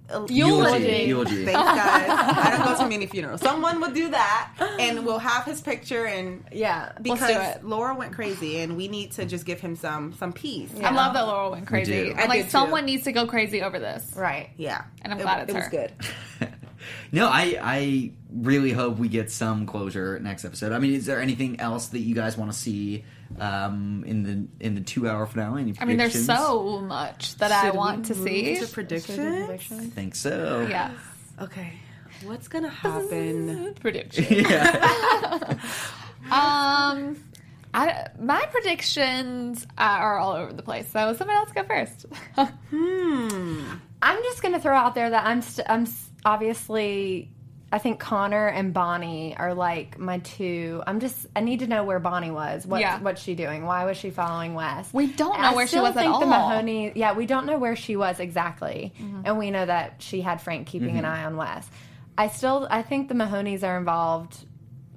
[0.09, 0.33] eulogy.
[0.35, 1.03] Eulogy.
[1.07, 1.45] Eulogy.
[1.45, 2.09] Thanks, guys.
[2.09, 3.41] I don't go to many funerals.
[3.41, 6.05] Someone would do that, and we'll have his picture.
[6.05, 6.91] And yeah.
[6.99, 7.63] Let's because do it.
[7.65, 10.71] Laura went crazy, and we need to just give him some some peace.
[10.83, 12.05] I love that Laura went crazy.
[12.05, 12.15] do.
[12.17, 12.49] I'm like, did too.
[12.51, 14.11] someone needs to go crazy over this.
[14.15, 14.49] Right.
[14.57, 15.69] Yeah, And I'm It- glad it's it was her.
[15.69, 15.93] good.
[17.11, 20.71] no, I I really hope we get some closure next episode.
[20.71, 23.03] I mean, is there anything else that you guys want to see
[23.39, 25.61] um, in the in the two hour finale?
[25.61, 28.59] Any I mean, there's so much that I Should we want to move see.
[28.59, 29.49] to predictions.
[29.49, 30.65] I think so.
[30.69, 30.91] Yeah.
[31.41, 31.73] Okay,
[32.23, 33.73] what's gonna happen?
[33.81, 34.25] Prediction.
[34.49, 35.57] Yeah.
[36.31, 37.15] Um,
[37.73, 40.87] I, my predictions are all over the place.
[40.91, 42.05] So someone else go first.
[42.69, 43.63] hmm.
[44.01, 47.31] I'm just gonna throw out there that I'm st- I'm s- obviously
[47.71, 50.81] I think Connor and Bonnie are like my two.
[50.87, 52.65] I'm just I need to know where Bonnie was.
[52.65, 52.99] What Yeah.
[52.99, 53.63] what's she doing?
[53.65, 54.91] Why was she following Wes?
[54.93, 56.49] We don't know I where she still was at think The all.
[56.49, 59.21] Mahoney, yeah, we don't know where she was exactly, Mm-hmm.
[59.25, 61.69] and we know that she had Frank keeping an eye on Wes.
[62.17, 64.45] I still I think the Mahoneys are involved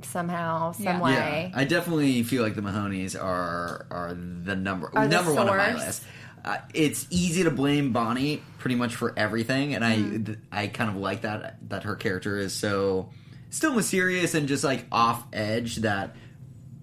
[0.03, 1.01] somehow, some Yeah.
[1.01, 1.51] way.
[1.53, 5.49] Yeah, I definitely feel like the Mahoneys are are the number Are the number one
[5.49, 6.03] on my list.
[6.45, 10.15] Uh, it's easy to blame Bonnie pretty much for everything, and Mm-hmm.
[10.15, 13.11] I th- I kind of like that that her character is so
[13.51, 16.17] still mysterious and just like off edge that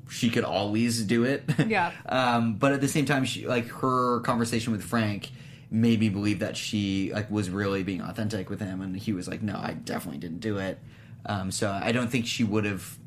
[0.10, 1.44] she could always do it.
[1.68, 1.92] Yeah.
[2.08, 5.30] um, but at the same time, she like her conversation with Frank
[5.72, 9.28] made me believe that she like was really being authentic with him, and he was
[9.28, 10.80] like, "No, I definitely didn't do it."
[11.26, 12.98] Um, so I don't think she would have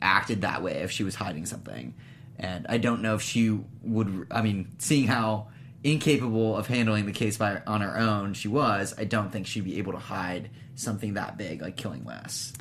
[0.00, 1.94] acted that way if she was hiding something.
[2.38, 4.26] And I don't know if she would.
[4.30, 5.48] I mean, seeing how
[5.82, 9.64] incapable of handling the case by on her own she was, I don't think she'd
[9.64, 12.52] be able to hide something that big like killing Wes.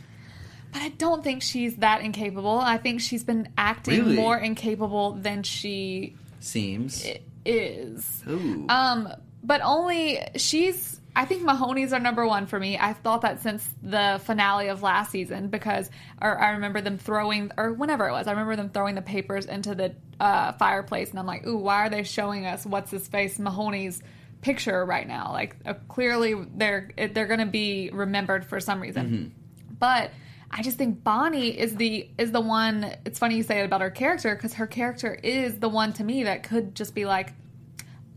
[0.72, 2.60] But I don't think she's that incapable.
[2.60, 4.16] I think she's been acting Really?
[4.16, 7.06] more incapable than she Seems.
[7.46, 8.24] is.
[8.30, 8.66] Ooh.
[8.70, 9.10] Um,
[9.44, 10.99] but only she's.
[11.16, 12.78] I think Mahoney's are number one for me.
[12.78, 15.90] I've thought that since the finale of last season because,
[16.22, 19.46] or I remember them throwing, or whenever it was, I remember them throwing the papers
[19.46, 23.08] into the uh, fireplace, and I'm like, ooh, why are they showing us what's his
[23.08, 24.02] face Mahoney's
[24.42, 25.32] picture right now?
[25.34, 29.34] Like, uh, clearly they're they're going to be remembered for some reason,
[29.80, 30.12] but.
[30.52, 32.96] I just think Bonnie is the is the one.
[33.06, 36.04] It's funny you say it about her character because her character is the one to
[36.04, 37.34] me that could just be like,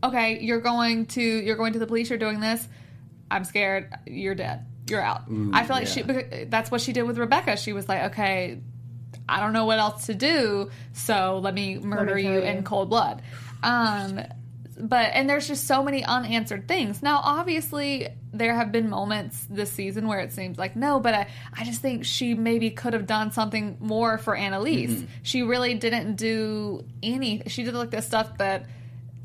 [0.03, 2.09] okay, you're going to you're going to the police.
[2.09, 2.67] You're doing this.
[3.33, 3.91] I'm scared.
[4.05, 4.65] You're dead.
[4.87, 5.23] You're out.
[5.53, 6.05] I feel like she yeah.
[6.05, 7.57] because that's what she did with Rebecca.
[7.57, 8.59] She was like, okay,
[9.27, 12.41] I don't know what else to do, so let me murder kill you you.
[12.41, 13.21] in cold blood.
[13.63, 14.21] Um,
[14.77, 17.01] but and there's just so many unanswered things.
[17.01, 21.27] Now, obviously, there have been moments this season where it seems like no, but I,
[21.57, 25.03] I just think she maybe could have done something more for Annalise.
[25.23, 27.43] She really didn't do any.
[27.47, 28.67] She did like the stuff that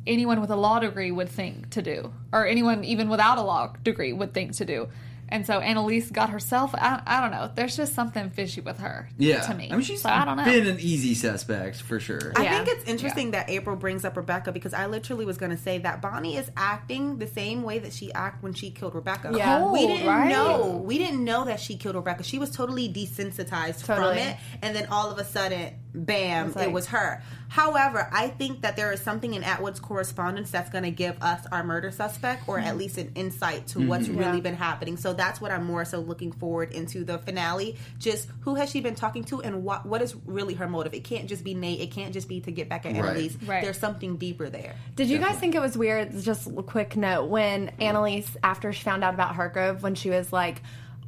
[0.09, 3.73] anyone with a law degree would think to do, or anyone even without a law
[3.85, 4.89] degree would think to do.
[5.31, 6.75] And so Annalise got herself.
[6.75, 7.51] I, I don't know.
[7.55, 9.11] There's just something fishy with her.
[9.19, 9.43] yeah.
[9.43, 9.69] to me.
[9.71, 10.45] I mean, she's so I don't know.
[10.47, 12.33] been an easy suspect for sure.
[12.35, 12.65] I Yeah.
[12.65, 15.77] think it's interesting that April brings up Rebecca because I literally was going to say
[15.81, 19.31] that Bonnie is acting the same way that she acted when she killed Rebecca.
[19.37, 19.71] Yeah.
[19.71, 20.31] we didn't right?
[20.31, 20.83] know.
[20.83, 22.23] We didn't know that she killed Rebecca.
[22.23, 24.09] She was totally desensitized Totally.
[24.17, 27.23] from it, and then all of a sudden, bam, like- it was her.
[27.49, 31.47] However, I think that there is something in Atwood's correspondence that's going to give us
[31.51, 32.79] our murder suspect, or at hmm.
[32.79, 33.89] least an insight to mm-hmm.
[33.89, 34.99] what's really been happening.
[34.99, 37.77] So that's what I'm more so looking forward into the finale.
[37.99, 40.93] Just who has she been talking to, and what what is really her motive?
[40.93, 41.81] It can't just be Nate.
[41.81, 42.99] It can't just be to get back at Right.
[42.99, 43.37] Annalise.
[43.43, 43.63] Right.
[43.63, 44.75] There's something deeper there.
[44.95, 46.21] Did you guys think it was weird?
[46.21, 50.33] Just a quick note when Annalise, after she found out about Hargrove, when she was
[50.33, 50.63] like,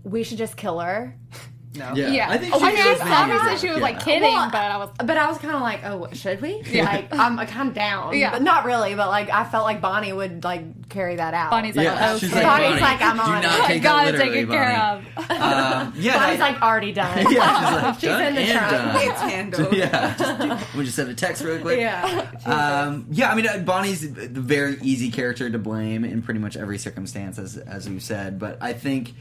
[0.05, 1.15] "We should just kill her."
[1.73, 1.93] No.
[1.95, 2.09] yeah.
[2.11, 2.29] Yeah.
[2.31, 3.83] I think Oh, I mean, was obviously maybe- she was yeah.
[3.83, 4.91] like kidding, Well, but I was.
[4.99, 8.17] But I was kind of like, "Oh, what, should we?" Like, I'm kind of down.
[8.19, 8.33] Yeah.
[8.33, 8.97] but not really.
[8.97, 11.53] But like, I felt like Bonnie would like carry that out.
[11.53, 12.43] Bonnie's like, Yeah, oh, she's okay.
[12.45, 15.07] like, Bonnie's Bonnie, like, I'm do on not take Gotta take it care Bonnie.
[15.17, 15.31] of.
[15.31, 17.19] Um, yeah, Bonnie's like already done.
[17.31, 18.71] yeah, she's like, She's done in the and trunk.
[18.73, 19.09] done.
[19.09, 19.73] It's handled.
[19.77, 21.79] yeah, just, we just send a text real quick.
[21.79, 22.31] yeah.
[22.47, 26.57] Um, yeah, I mean, uh, Bonnie's the very easy character to blame in pretty much
[26.57, 28.41] every circumstance, as as we've said.
[28.41, 29.13] But I think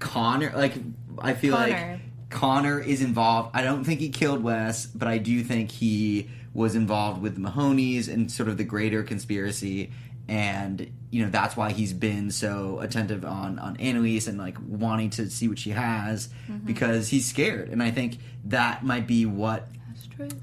[0.00, 0.74] Connor, like,
[1.20, 1.68] I feel Connor.
[1.70, 2.00] like
[2.30, 3.50] Connor is involved.
[3.54, 7.40] I don't think he killed Wes, but I do think he was involved with the
[7.40, 9.90] Mahoneys and sort of the greater conspiracy.
[10.26, 15.10] And you know that's why he's been so attentive on on Annalise and like wanting
[15.10, 16.66] to see what she has Mm-hmm.
[16.66, 17.68] because he's scared.
[17.68, 19.68] And I think that might be what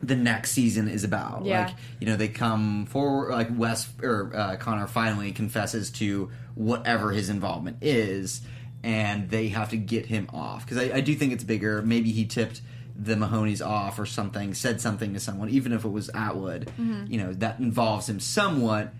[0.03, 1.45] the next season is about.
[1.45, 1.65] Yeah.
[1.65, 7.11] Like, you know, they come forward, like Wes or uh, Connor finally confesses to whatever
[7.11, 8.41] his involvement is,
[8.83, 10.65] and they have to get him off.
[10.65, 11.81] Because I, I do think it's bigger.
[11.81, 12.61] Maybe he tipped
[12.95, 17.11] the Mahoneys off or something, said something to someone, even if it was Atwood, mm-hmm.
[17.11, 18.93] you know, that involves him somewhat.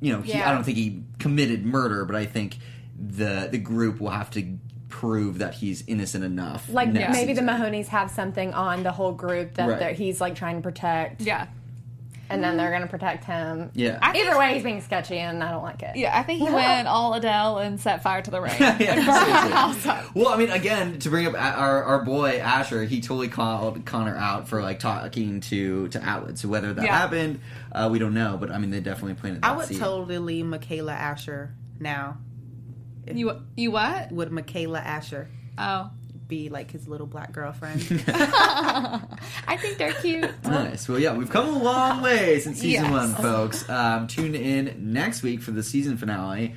[0.00, 2.58] You know, he, I don't think he committed murder, but I think
[2.98, 4.58] the the group will have to
[4.88, 6.68] prove that he's innocent enough.
[6.68, 7.46] Like maybe season.
[7.46, 9.78] the Mahonies have something on the whole group that Right.
[9.78, 11.46] they're he's like trying to protect, Yeah.
[12.28, 13.70] And then they're gonna protect him.
[13.74, 13.98] Yeah.
[14.02, 15.96] I think- Either way, he's being sketchy, and I don't like it.
[15.96, 18.54] Yeah, I think he went all Adele and set fire to the rain.
[18.60, 20.10] Yeah, seriously.
[20.14, 24.16] Well, I mean, again, to bring up our, our boy Asher, he totally called Connor
[24.16, 26.38] out for like talking to to Atwood.
[26.38, 26.96] So whether that Yeah.
[26.98, 27.40] happened,
[27.72, 28.36] uh, we don't know.
[28.40, 29.42] But I mean, they definitely planted.
[29.42, 29.78] That I would seed.
[29.78, 32.18] totally Michaela Asher now.
[33.06, 34.10] you you what?
[34.12, 35.90] Would Michaela Asher Oh,
[36.28, 37.80] be like his little black girlfriend?
[38.08, 40.30] I think they're cute.
[40.44, 40.88] Nice.
[40.88, 42.92] Well, yeah, we've come a long way since season Yes.
[42.92, 43.68] one, folks.
[43.68, 46.54] Um, tune in next week for the season finale.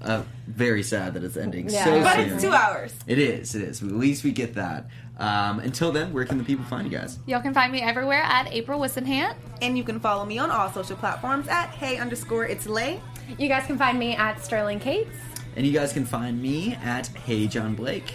[0.00, 1.84] Uh, very sad that it's ending Yeah.
[1.84, 2.32] so But soon.
[2.32, 2.94] it's two hours.
[3.06, 3.54] It is.
[3.54, 3.82] It is.
[3.82, 4.86] At least we get that.
[5.18, 7.18] Um, until then, where can the people find you guys?
[7.26, 9.34] Y'all can find me everywhere at April Whisenhant.
[9.62, 13.00] And you can follow me on all social platforms at hey underscore it's lay.
[13.38, 15.16] You guys can find me at Sterling Cates.
[15.56, 18.14] And you guys can find me at Hey John Blake.